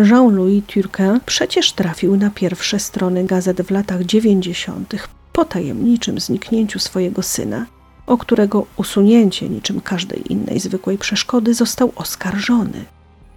[0.09, 4.93] Jean-Louis Turquin przecież trafił na pierwsze strony gazet w latach 90.
[5.33, 7.65] po tajemniczym zniknięciu swojego syna,
[8.07, 12.85] o którego usunięcie niczym każdej innej zwykłej przeszkody został oskarżony.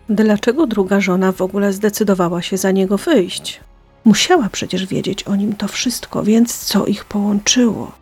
[0.08, 3.60] Dlaczego druga żona w ogóle zdecydowała się za niego wyjść?
[4.04, 7.92] Musiała przecież wiedzieć o nim to wszystko, więc co ich połączyło?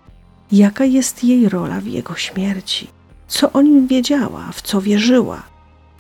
[0.53, 2.89] Jaka jest jej rola w jego śmierci?
[3.29, 5.52] Co o nim wiedziała, w co wierzyła?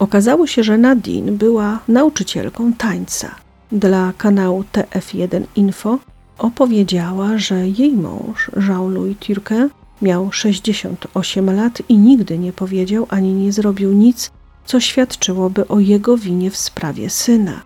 [0.03, 3.34] Okazało się, że Nadine była nauczycielką tańca.
[3.72, 5.98] Dla kanału TF1 Info
[6.38, 9.68] opowiedziała, że jej mąż, Jean-Louis Turquin,
[10.03, 14.30] miał 68 lat i nigdy nie powiedział ani nie zrobił nic,
[14.64, 17.62] co świadczyłoby o jego winie w sprawie syna.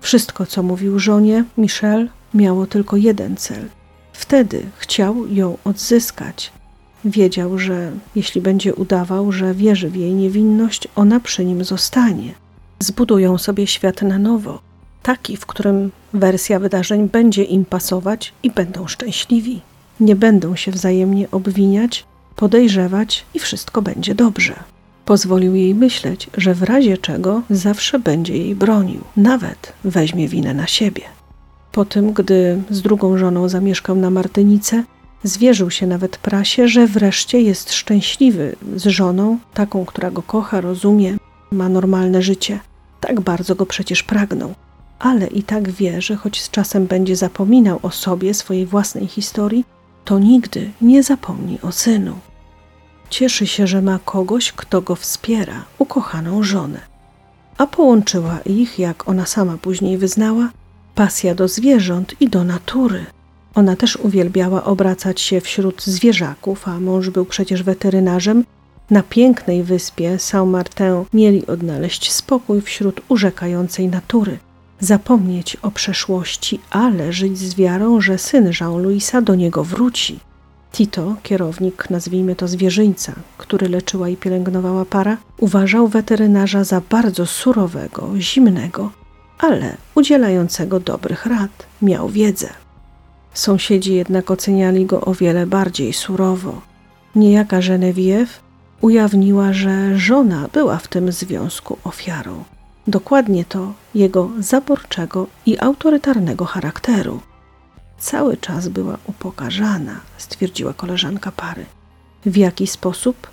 [0.00, 3.68] Wszystko, co mówił żonie, Michel, miało tylko jeden cel.
[4.12, 6.52] Wtedy chciał ją odzyskać,
[7.04, 12.34] Wiedział, że jeśli będzie udawał, że wierzy w jej niewinność, ona przy nim zostanie.
[12.80, 14.60] Zbudują sobie świat na nowo,
[15.02, 19.60] taki, w którym wersja wydarzeń będzie im pasować i będą szczęśliwi.
[20.00, 22.04] Nie będą się wzajemnie obwiniać,
[22.36, 24.54] podejrzewać i wszystko będzie dobrze.
[25.04, 30.66] Pozwolił jej myśleć, że w razie czego zawsze będzie jej bronił, nawet weźmie winę na
[30.66, 31.02] siebie.
[31.72, 34.84] Po tym, gdy z drugą żoną zamieszkał na Martynice,
[35.24, 41.16] Zwierzył się nawet prasie, że wreszcie jest szczęśliwy z żoną, taką, która go kocha, rozumie,
[41.50, 42.60] ma normalne życie.
[43.00, 44.54] Tak bardzo go przecież pragnął.
[44.98, 49.64] Ale i tak wie, że choć z czasem będzie zapominał o sobie, swojej własnej historii,
[50.04, 52.18] to nigdy nie zapomni o synu.
[53.10, 56.80] Cieszy się, że ma kogoś, kto go wspiera, ukochaną żonę.
[57.58, 60.50] A połączyła ich, jak ona sama później wyznała,
[60.94, 63.06] pasja do zwierząt i do natury.
[63.54, 68.44] Ona też uwielbiała obracać się wśród zwierzaków, a mąż był przecież weterynarzem.
[68.90, 74.38] Na pięknej wyspie Saint-Martin mieli odnaleźć spokój wśród urzekającej natury,
[74.80, 80.20] zapomnieć o przeszłości, ale żyć z wiarą, że syn Jean-Louisa do niego wróci.
[80.72, 88.10] Tito, kierownik, nazwijmy to zwierzyńca, który leczyła i pielęgnowała para, uważał weterynarza za bardzo surowego,
[88.18, 88.90] zimnego,
[89.38, 92.63] ale udzielającego dobrych rad, miał wiedzę.
[93.34, 96.60] Sąsiedzi jednak oceniali go o wiele bardziej surowo.
[97.14, 98.40] Niejaka Genevieve
[98.80, 102.44] ujawniła, że żona była w tym związku ofiarą.
[102.86, 107.20] Dokładnie to jego zaborczego i autorytarnego charakteru.
[107.98, 111.66] Cały czas była upokarzana, stwierdziła koleżanka pary.
[112.26, 113.30] W jaki sposób?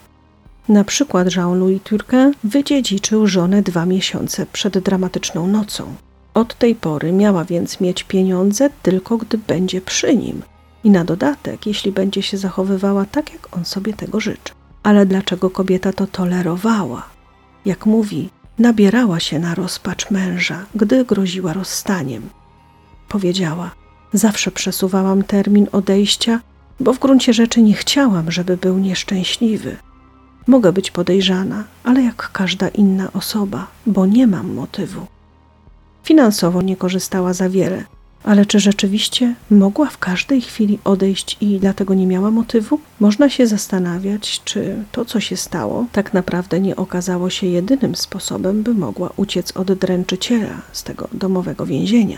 [0.70, 5.96] Na przykład Jean-Louis Turquin wydziedziczył żonę dwa miesiące przed dramatyczną nocą.
[6.34, 10.42] Od tej pory miała więc mieć pieniądze tylko gdy będzie przy nim
[10.84, 14.54] i na dodatek, jeśli będzie się zachowywała tak, jak on sobie tego życzy.
[14.84, 17.10] Ale dlaczego kobieta to tolerowała?
[17.66, 18.30] Jak mówi,
[18.60, 22.30] nabierała się na rozpacz męża, gdy groziła rozstaniem.
[23.10, 23.72] Powiedziała:
[24.14, 26.40] Zawsze przesuwałam termin odejścia,
[26.80, 29.78] bo w gruncie rzeczy nie chciałam, żeby był nieszczęśliwy.
[30.48, 35.08] Mogę być podejrzana, ale jak każda inna osoba, bo nie mam motywu.
[36.04, 37.84] Finansowo nie korzystała za wiele,
[38.24, 42.80] ale czy rzeczywiście mogła w każdej chwili odejść i dlatego nie miała motywu?
[43.00, 48.64] Można się zastanawiać, czy to, co się stało, tak naprawdę nie okazało się jedynym sposobem,
[48.64, 52.18] by mogła uciec od dręczyciela z tego domowego więzienia.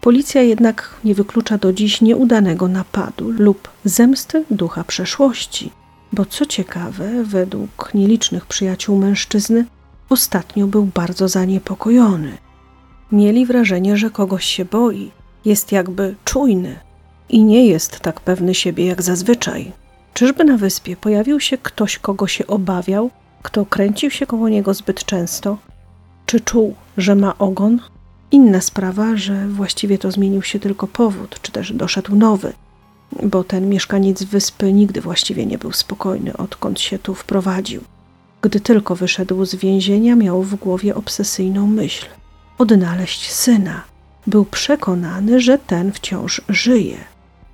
[0.00, 5.70] Policja jednak nie wyklucza do dziś nieudanego napadu lub zemsty ducha przeszłości,
[6.12, 9.64] bo co ciekawe, według nielicznych przyjaciół mężczyzny,
[10.08, 12.45] ostatnio był bardzo zaniepokojony
[13.12, 15.10] Mieli wrażenie, że kogoś się boi,
[15.44, 16.78] jest jakby czujny
[17.28, 19.72] i nie jest tak pewny siebie jak zazwyczaj.
[20.14, 23.10] Czyżby na wyspie pojawił się ktoś, kogo się obawiał
[23.46, 25.58] Kto kręcił się koło niego zbyt często?
[26.26, 27.80] Czy czuł, że ma ogon?
[28.30, 32.52] Inna sprawa, że właściwie to zmienił się tylko powód, czy też doszedł nowy,
[33.22, 37.82] bo ten mieszkaniec wyspy nigdy właściwie nie był spokojny, odkąd się tu wprowadził.
[38.42, 42.06] Gdy tylko wyszedł z więzienia, miał w głowie obsesyjną myśl
[42.58, 43.82] odnaleźć syna.
[44.26, 46.98] Był przekonany, że ten wciąż żyje.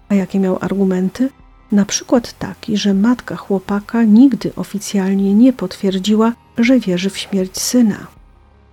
[0.09, 1.29] A jakie miał argumenty?
[1.73, 8.07] Na przykład taki, że matka chłopaka nigdy oficjalnie nie potwierdziła, że wierzy w śmierć syna.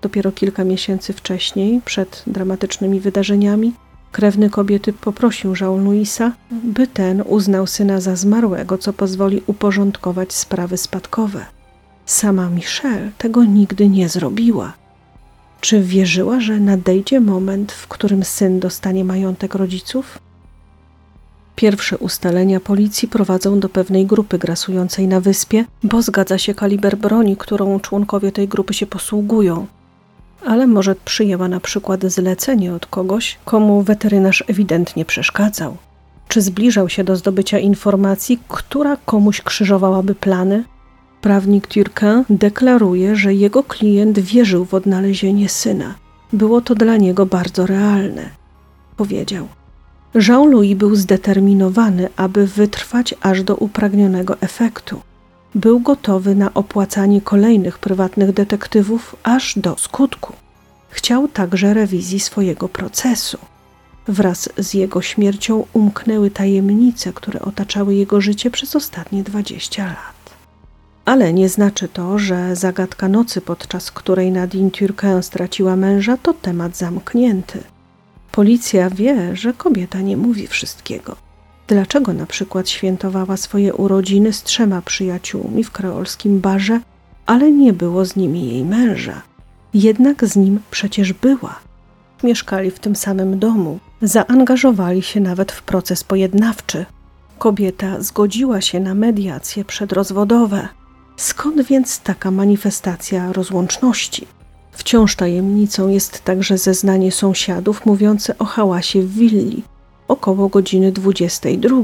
[0.01, 3.73] Dopiero kilka miesięcy wcześniej, przed dramatycznymi wydarzeniami,
[4.11, 10.77] krewny kobiety poprosił Jean Louisa, by ten uznał syna za zmarłego, co pozwoli uporządkować sprawy
[10.77, 11.45] spadkowe.
[12.05, 14.73] Sama Michelle tego nigdy nie zrobiła.
[15.61, 20.19] Czy wierzyła, że nadejdzie moment, w którym syn dostanie majątek rodziców?
[21.55, 27.37] Pierwsze ustalenia policji prowadzą do pewnej grupy grasującej na wyspie, bo zgadza się kaliber broni,
[27.37, 29.67] którą członkowie tej grupy się posługują.
[30.45, 35.77] Ale może przyjęła na przykład zlecenie od kogoś, komu weterynarz ewidentnie przeszkadzał.
[36.27, 40.63] Czy zbliżał się do zdobycia informacji, która komuś krzyżowałaby plany?
[41.21, 45.95] Prawnik Turquin deklaruje, że jego klient wierzył w odnalezienie syna.
[46.33, 48.29] Było to dla niego bardzo realne.
[48.97, 49.47] Powiedział:
[50.15, 55.01] Jean-Louis był zdeterminowany, aby wytrwać aż do upragnionego efektu.
[55.55, 60.33] Był gotowy na opłacanie kolejnych prywatnych detektywów aż do skutku.
[60.89, 63.37] Chciał także rewizji swojego procesu.
[64.07, 70.18] Wraz z jego śmiercią umknęły tajemnice, które otaczały jego życie przez ostatnie 20 lat.
[71.09, 76.77] Ale nie znaczy to, że zagadka nocy, podczas której Nadine Turquin straciła męża, to temat
[76.77, 77.63] zamknięty.
[78.31, 81.15] Policja wie, że kobieta nie mówi wszystkiego.
[81.67, 86.79] Dlaczego na przykład świętowała swoje urodziny z trzema przyjaciółmi w kreolskim barze,
[87.25, 89.21] ale nie było z nimi jej męża?
[89.73, 91.59] Jednak z nim przecież była.
[92.23, 96.85] Mieszkali w tym samym domu, zaangażowali się nawet w proces pojednawczy.
[97.39, 100.78] Kobieta zgodziła się na mediacje przedrozwodowe.
[101.19, 104.27] Skąd więc taka manifestacja rozłączności?
[104.71, 109.63] Wciąż tajemnicą jest także zeznanie sąsiadów mówiące o hałasie w willi
[110.07, 111.77] około godziny 22,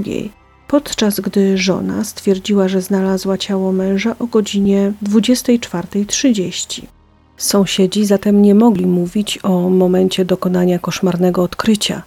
[0.67, 6.81] podczas gdy żona stwierdziła, że znalazła ciało męża o godzinie 24.30.
[7.37, 12.01] Sąsiedzi zatem nie mogli mówić o momencie dokonania koszmarnego odkrycia.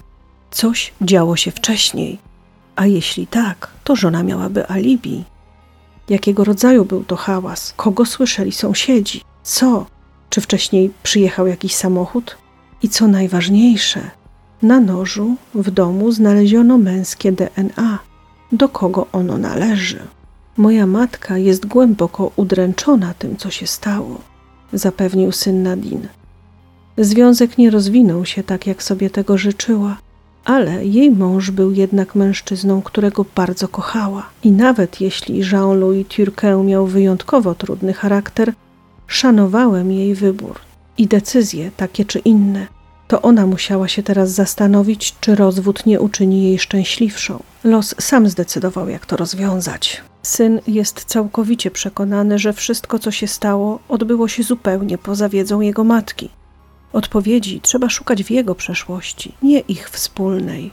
[0.51, 2.19] Coś działo się wcześniej.
[2.77, 5.25] A jeśli tak, to żona miałaby alibi.
[6.09, 7.75] Jakiego rodzaju był to hałas?
[7.77, 9.23] Kogo słyszeli sąsiedzi?
[9.43, 9.87] Co?
[10.31, 12.37] Czy wcześniej przyjechał jakiś samochód?
[12.83, 14.11] I co najważniejsze,
[14.63, 17.99] na nożu w domu znaleziono męskie DNA.
[18.53, 19.99] Do kogo ono należy?
[20.57, 24.21] Moja matka jest głęboko udręczona tym, co się stało,
[24.73, 26.09] zapewnił syn Nadine.
[26.99, 29.97] Związek nie rozwinął się tak, jak sobie tego życzyła,
[30.45, 34.27] ale jej mąż był jednak mężczyzną, którego bardzo kochała.
[34.45, 38.53] I nawet jeśli Jean-Louis Turquin miał wyjątkowo trudny charakter,
[39.07, 40.59] szanowałem jej wybór
[40.99, 42.67] i decyzje takie czy inne.
[43.09, 47.43] To ona musiała się teraz zastanowić, czy rozwód nie uczyni jej szczęśliwszą.
[47.65, 50.03] Los sam zdecydował, jak to rozwiązać.
[50.23, 55.85] Syn jest całkowicie przekonany, że wszystko, co się stało, odbyło się zupełnie poza wiedzą jego
[55.85, 56.31] matki.
[56.93, 60.71] Odpowiedzi trzeba szukać w jego przeszłości, nie ich wspólnej.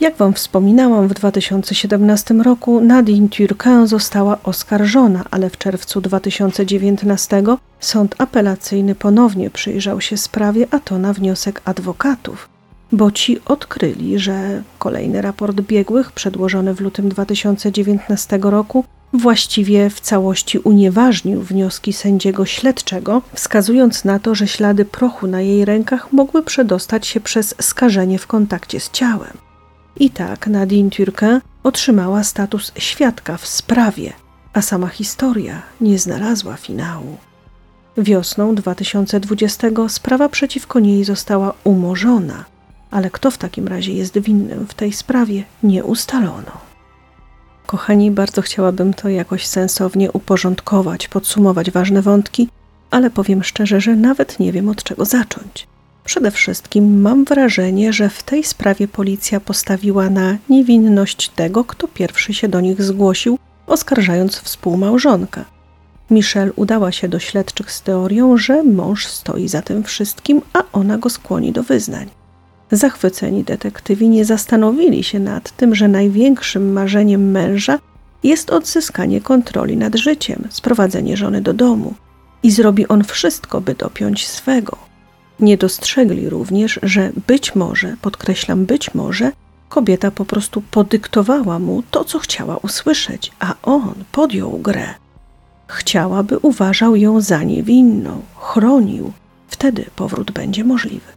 [0.00, 7.42] Jak Wam wspominałam, w 2017 roku Nadine Turquin została oskarżona, ale w czerwcu 2019
[7.80, 12.48] sąd apelacyjny ponownie przyjrzał się sprawie, a to na wniosek adwokatów,
[12.92, 20.58] bo ci odkryli, że kolejny raport biegłych przedłożony w lutym 2019 roku właściwie w całości
[20.58, 27.06] unieważnił wnioski sędziego śledczego, wskazując na to, że ślady prochu na jej rękach mogły przedostać
[27.06, 29.32] się przez skażenie w kontakcie z ciałem.
[29.96, 34.12] I tak Nadine Turquin otrzymała status świadka w sprawie,
[34.52, 37.16] a sama historia nie znalazła finału.
[37.98, 42.44] Wiosną 2020 sprawa przeciwko niej została umorzona,
[42.90, 46.52] ale kto w takim razie jest winnym w tej sprawie, nie ustalono.
[47.66, 52.48] Kochani, bardzo chciałabym to jakoś sensownie uporządkować, podsumować ważne wątki,
[52.90, 55.66] ale powiem szczerze, że nawet nie wiem od czego zacząć.
[56.04, 62.34] Przede wszystkim mam wrażenie, że w tej sprawie policja postawiła na niewinność tego, kto pierwszy
[62.34, 65.44] się do nich zgłosił, oskarżając współmałżonka.
[66.10, 70.98] Michelle udała się do śledczych z teorią, że mąż stoi za tym wszystkim, a ona
[70.98, 72.15] go skłoni do wyznań.
[72.72, 77.78] Zachwyceni detektywi nie zastanowili się nad tym, że największym marzeniem męża
[78.22, 81.94] jest odzyskanie kontroli nad życiem, sprowadzenie żony do domu
[82.42, 84.76] i zrobi on wszystko, by dopiąć swego.
[85.40, 89.32] Nie dostrzegli również, że być może, podkreślam być może,
[89.68, 94.94] kobieta po prostu podyktowała mu to, co chciała usłyszeć, a on podjął grę.
[95.66, 99.12] Chciała, by uważał ją za niewinną, chronił,
[99.48, 101.15] wtedy powrót będzie możliwy.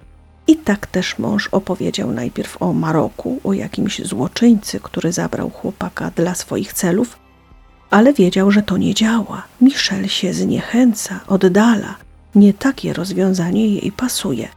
[0.49, 6.35] I tak też mąż opowiedział najpierw o Maroku, o jakimś złoczyńcy, który zabrał chłopaka dla
[6.35, 7.19] swoich celów,
[7.89, 9.43] ale wiedział, że to nie działa.
[9.61, 11.95] Michel się zniechęca, oddala.
[12.35, 14.47] Nie takie rozwiązanie jej pasuje.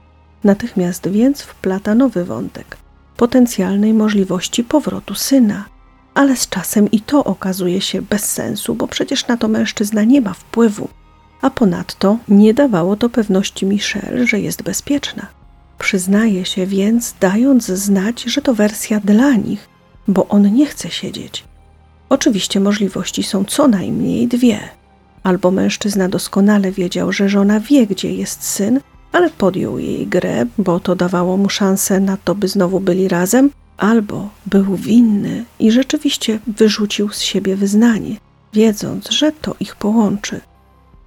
[0.44, 2.76] Natychmiast więc wplata nowy wątek
[3.16, 5.64] potencjalnej możliwości powrotu syna.
[6.14, 10.20] Ale z czasem i to okazuje się bez sensu, bo przecież na to mężczyzna nie
[10.20, 10.88] ma wpływu.
[11.42, 15.41] A ponadto nie dawało to pewności Michelle, że jest bezpieczna.
[15.82, 19.68] Przyznaje się więc, dając znać, że to wersja dla nich,
[20.08, 21.44] bo on nie chce siedzieć.
[22.08, 24.60] Oczywiście możliwości są co najmniej dwie.
[25.22, 28.80] Albo mężczyzna doskonale wiedział, że żona wie, gdzie jest syn,
[29.12, 33.50] ale podjął jej grę, bo to dawało mu szansę na to, by znowu byli razem,
[33.76, 38.16] albo był winny i rzeczywiście wyrzucił z siebie wyznanie,
[38.52, 40.40] wiedząc, że to ich połączy.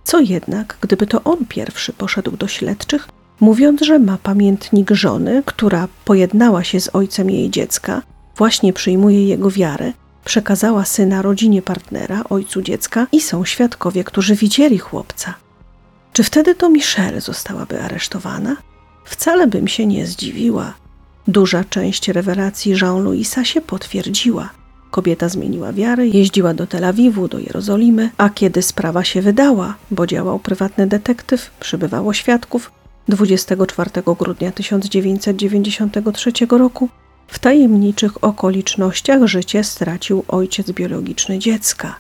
[0.04, 3.08] Co jednak, gdyby to on pierwszy poszedł do śledczych,
[3.40, 8.02] mówiąc, że ma pamiętnik żony, która pojednała się z ojcem jej dziecka,
[8.38, 9.94] właśnie przyjmuje jego wiarę,
[10.26, 15.34] przekazała syna rodzinie partnera, ojcu dziecka i są świadkowie, którzy widzieli chłopca.
[16.14, 18.56] Czy wtedy to Michelle zostałaby aresztowana?
[19.06, 20.74] Wcale bym się nie zdziwiła.
[21.28, 24.50] Duża część rewelacji Jean-Louisa się potwierdziła.
[24.92, 30.08] Kobieta zmieniła wiarę, jeździła do Tel Awiwu, do Jerozolimy, a kiedy sprawa się wydała, bo
[30.08, 32.72] działał prywatny detektyw, przybywało świadków,
[33.08, 33.90] 24
[34.20, 36.90] grudnia 1993 roku
[37.28, 41.96] w tajemniczych okolicznościach życie stracił ojciec biologiczny dziecka.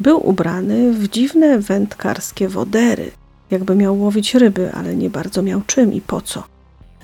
[0.00, 3.10] Był ubrany w dziwne wędkarskie wodery,
[3.50, 6.42] jakby miał łowić ryby, ale nie bardzo miał czym i po co.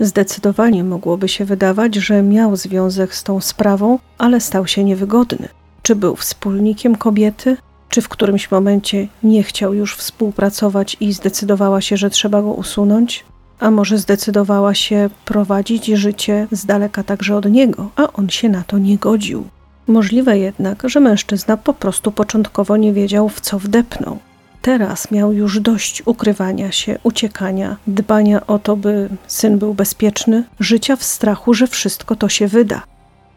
[0.01, 5.49] Zdecydowanie mogłoby się wydawać, że miał związek z tą sprawą, ale stał się niewygodny.
[5.83, 7.57] Czy był wspólnikiem kobiety,
[7.89, 13.25] czy w którymś momencie nie chciał już współpracować i zdecydowała się, że trzeba go usunąć?
[13.61, 18.63] A może zdecydowała się prowadzić życie z daleka także od niego, a on się na
[18.63, 19.45] to nie godził.
[19.87, 24.19] Możliwe jednak, że mężczyzna po prostu początkowo nie wiedział, w co wdepnął.
[24.63, 30.97] Teraz miał już dość ukrywania się, uciekania, dbania o to, by syn był bezpieczny, życia
[30.97, 32.83] w strachu, że wszystko to się wyda.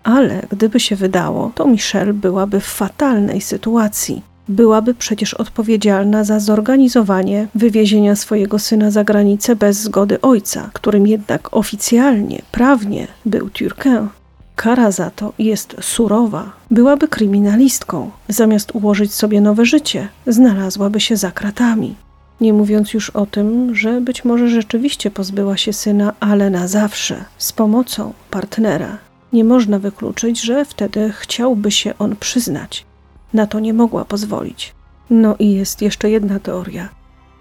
[0.04, 4.33] Ale gdyby się wydało, to Michelle byłaby w fatalnej sytuacji.
[4.48, 11.56] Byłaby przecież odpowiedzialna za zorganizowanie wywiezienia swojego syna za granicę bez zgody ojca, którym jednak
[11.56, 14.08] oficjalnie, prawnie był Turquin.
[14.56, 16.52] Kara za to jest surowa.
[16.72, 18.12] Byłaby kryminalistką.
[18.30, 21.96] Zamiast ułożyć sobie nowe życie, znalazłaby się za kratami.
[22.42, 27.26] Nie mówiąc już o tym, że być może rzeczywiście pozbyła się syna, ale na zawsze,
[27.38, 28.98] z pomocą partnera.
[29.34, 32.86] Nie można wykluczyć, że wtedy chciałby się on przyznać.
[33.34, 34.74] Na to nie mogła pozwolić.
[35.10, 36.90] No i jest jeszcze jedna teoria.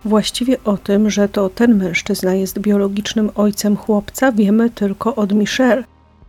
[0.04, 5.84] Właściwie o tym, że to ten mężczyzna jest biologicznym ojcem chłopca, wiemy tylko od Michelle,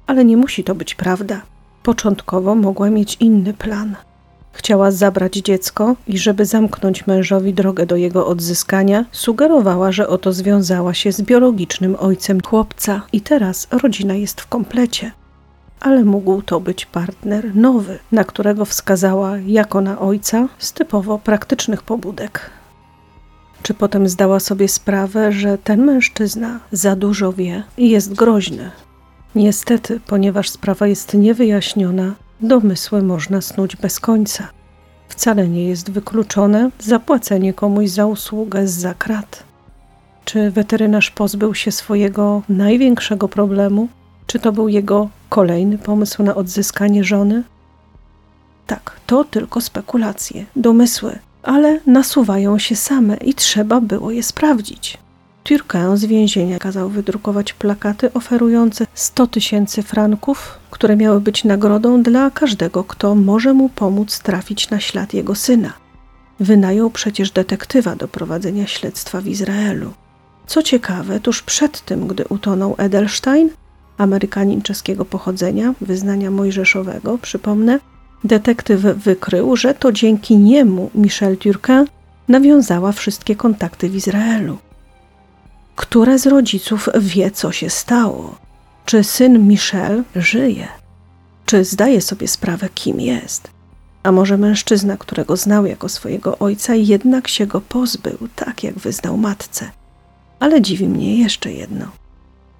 [0.07, 1.41] ale nie musi to być prawda.
[1.83, 3.95] Początkowo mogła mieć inny plan.
[4.51, 10.93] Chciała zabrać dziecko i żeby zamknąć mężowi drogę do jego odzyskania, sugerowała, że oto związała
[10.93, 15.11] się z biologicznym ojcem chłopca i teraz rodzina jest w komplecie.
[15.83, 21.83] Ale mógł to być partner nowy, na którego wskazała jako na ojca z typowo praktycznych
[21.83, 22.49] pobudek.
[23.61, 28.71] Czy potem zdała sobie sprawę, że ten mężczyzna za dużo wie i jest groźny,
[29.35, 34.47] Niestety, ponieważ sprawa jest niewyjaśniona, domysły można snuć bez końca.
[35.07, 39.43] Wcale nie jest wykluczone zapłacenie komuś za usługę z krat.
[40.25, 43.87] Czy weterynarz pozbył się swojego największego problemu?
[44.33, 47.43] Czy to był jego kolejny pomysł na odzyskanie żony?
[48.67, 54.97] Tak, to tylko spekulacje, domysły, ale nasuwają się same i trzeba było je sprawdzić.
[55.43, 62.31] Turquin z więzienia kazał wydrukować plakaty oferujące 100 tysięcy franków, które miały być nagrodą dla
[62.31, 65.73] każdego, kto może mu pomóc trafić na ślad jego syna.
[66.39, 69.93] Wynajął przecież detektywa do prowadzenia śledztwa w Izraelu.
[70.47, 73.49] Co ciekawe, tuż przed tym, gdy utonął Edelstein,
[73.97, 77.79] Amerykanin czeskiego pochodzenia, wyznania mojżeszowego, przypomnę,
[78.23, 81.85] detektyw wykrył, że to dzięki niemu Michel Turquin
[82.27, 84.57] nawiązała wszystkie kontakty w Izraelu.
[85.75, 88.35] Które z rodziców wie, co się stało?
[88.85, 90.67] Czy syn Michel żyje?
[91.45, 93.51] Czy zdaje sobie sprawę, kim jest?
[94.03, 99.17] A może mężczyzna, którego znał jako swojego ojca, jednak się go pozbył, tak jak wyznał
[99.17, 99.71] matce.
[100.39, 101.85] Ale dziwi mnie jeszcze jedno.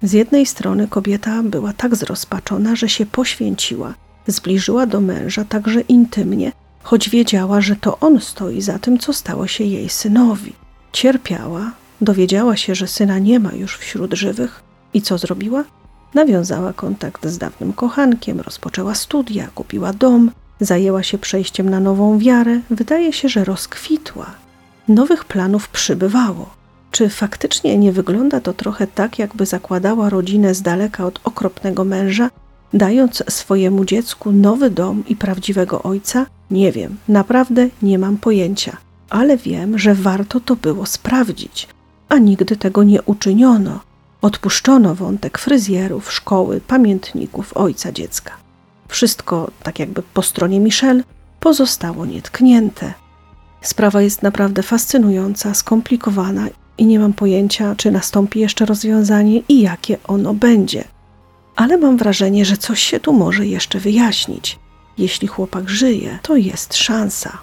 [0.04, 3.94] Z jednej strony kobieta była tak zrozpaczona, że się poświęciła,
[4.26, 6.52] zbliżyła do męża także intymnie,
[6.82, 10.52] choć wiedziała, że to on stoi za tym, co stało się jej synowi.
[10.92, 14.62] Cierpiała, dowiedziała się, że syna nie ma już wśród żywych
[14.94, 15.64] i co zrobiła?
[16.14, 20.30] Nawiązała kontakt z dawnym kochankiem, rozpoczęła studia, kupiła dom,
[20.60, 22.60] zajęła się przejściem na nową wiarę.
[22.70, 24.26] Wydaje się, że rozkwitła.
[24.88, 26.63] Nowych planów przybywało.
[26.94, 32.30] Czy faktycznie nie wygląda to trochę tak, jakby zakładała rodzinę z daleka od okropnego męża,
[32.74, 36.26] dając swojemu dziecku nowy dom i prawdziwego ojca?
[36.50, 38.76] Nie wiem, naprawdę nie mam pojęcia,
[39.10, 41.68] ale wiem, że warto to było sprawdzić,
[42.08, 43.80] a nigdy tego nie uczyniono.
[44.22, 48.32] Odpuszczono wątek fryzjerów, szkoły, pamiętników ojca dziecka.
[48.88, 51.02] Wszystko, tak jakby po stronie Michelle,
[51.40, 52.94] pozostało nietknięte.
[53.62, 56.48] Sprawa jest naprawdę fascynująca, skomplikowana
[56.78, 60.84] i nie mam pojęcia, czy nastąpi jeszcze rozwiązanie i jakie ono będzie.
[61.56, 64.58] Ale mam wrażenie, że coś się tu może jeszcze wyjaśnić.
[64.98, 67.38] Jeśli chłopak żyje, to jest szansa.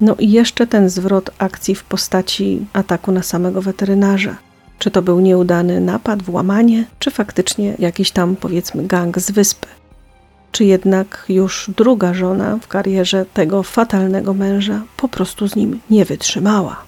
[0.00, 4.36] No i jeszcze ten zwrot akcji w postaci ataku na samego weterynarza.
[4.78, 9.66] Czy to był nieudany napad, włamanie, czy faktycznie jakiś tam, powiedzmy, gang z wyspy?
[10.52, 16.04] Czy jednak już druga żona w karierze tego fatalnego męża po prostu z nim nie
[16.04, 16.85] wytrzymała?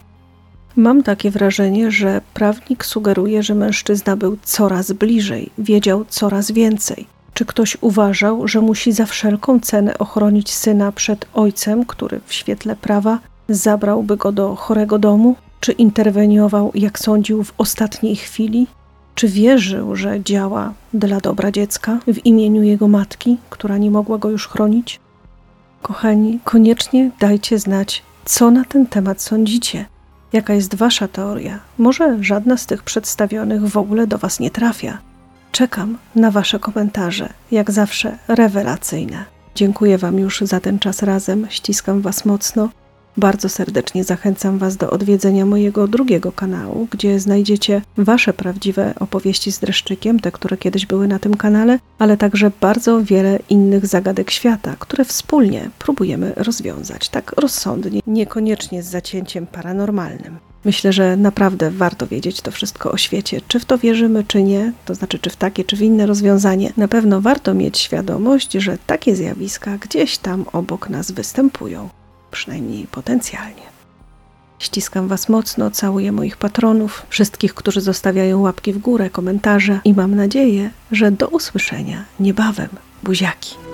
[0.79, 7.07] Mam takie wrażenie, że prawnik sugeruje, że mężczyzna był coraz bliżej, wiedział coraz więcej.
[7.35, 12.77] Czy ktoś uważał, że musi za wszelką cenę ochronić syna przed ojcem, który w świetle
[12.77, 13.19] prawa
[13.49, 15.37] zabrałby go do chorego domu?
[15.61, 18.67] Czy interweniował, jak sądził, w ostatniej chwili?
[19.15, 24.31] Czy wierzył, że działa dla dobra dziecka w imieniu jego matki, która nie mogła go
[24.31, 25.01] już chronić?
[25.83, 29.87] Kochani, koniecznie dajcie znać, co na ten temat sądzicie.
[30.33, 31.59] Jaka jest Wasza teoria?
[31.79, 34.99] Może żadna z tych przedstawionych w ogóle do Was nie trafia.
[35.53, 39.25] Czekam na Wasze komentarze, jak zawsze rewelacyjne.
[39.55, 42.69] Dziękuję Wam już za ten czas razem, ściskam Was mocno
[43.19, 49.59] bardzo serdecznie zachęcam Was do odwiedzenia mojego drugiego kanału, gdzie znajdziecie Wasze prawdziwe opowieści z
[49.59, 54.77] dreszczykiem, te, które kiedyś były na tym kanale, ale także bardzo wiele innych zagadek świata,
[54.79, 60.39] które wspólnie próbujemy rozwiązać, tak rozsądnie, niekoniecznie z zacięciem paranormalnym.
[60.65, 63.41] Myślę, że naprawdę warto wiedzieć to wszystko o świecie.
[63.49, 66.73] Czy w to wierzymy, czy nie, to znaczy, czy w takie, czy w inne rozwiązanie.
[66.77, 71.89] Na pewno warto mieć świadomość, że takie zjawiska gdzieś tam obok nas występują
[72.31, 73.63] przynajmniej potencjalnie.
[74.59, 80.15] Ściskam Was mocno, całuję moich patronów, wszystkich, którzy zostawiają łapki w górę, komentarze i mam
[80.15, 82.69] nadzieję, że do usłyszenia niebawem.
[83.03, 83.68] Buziaki.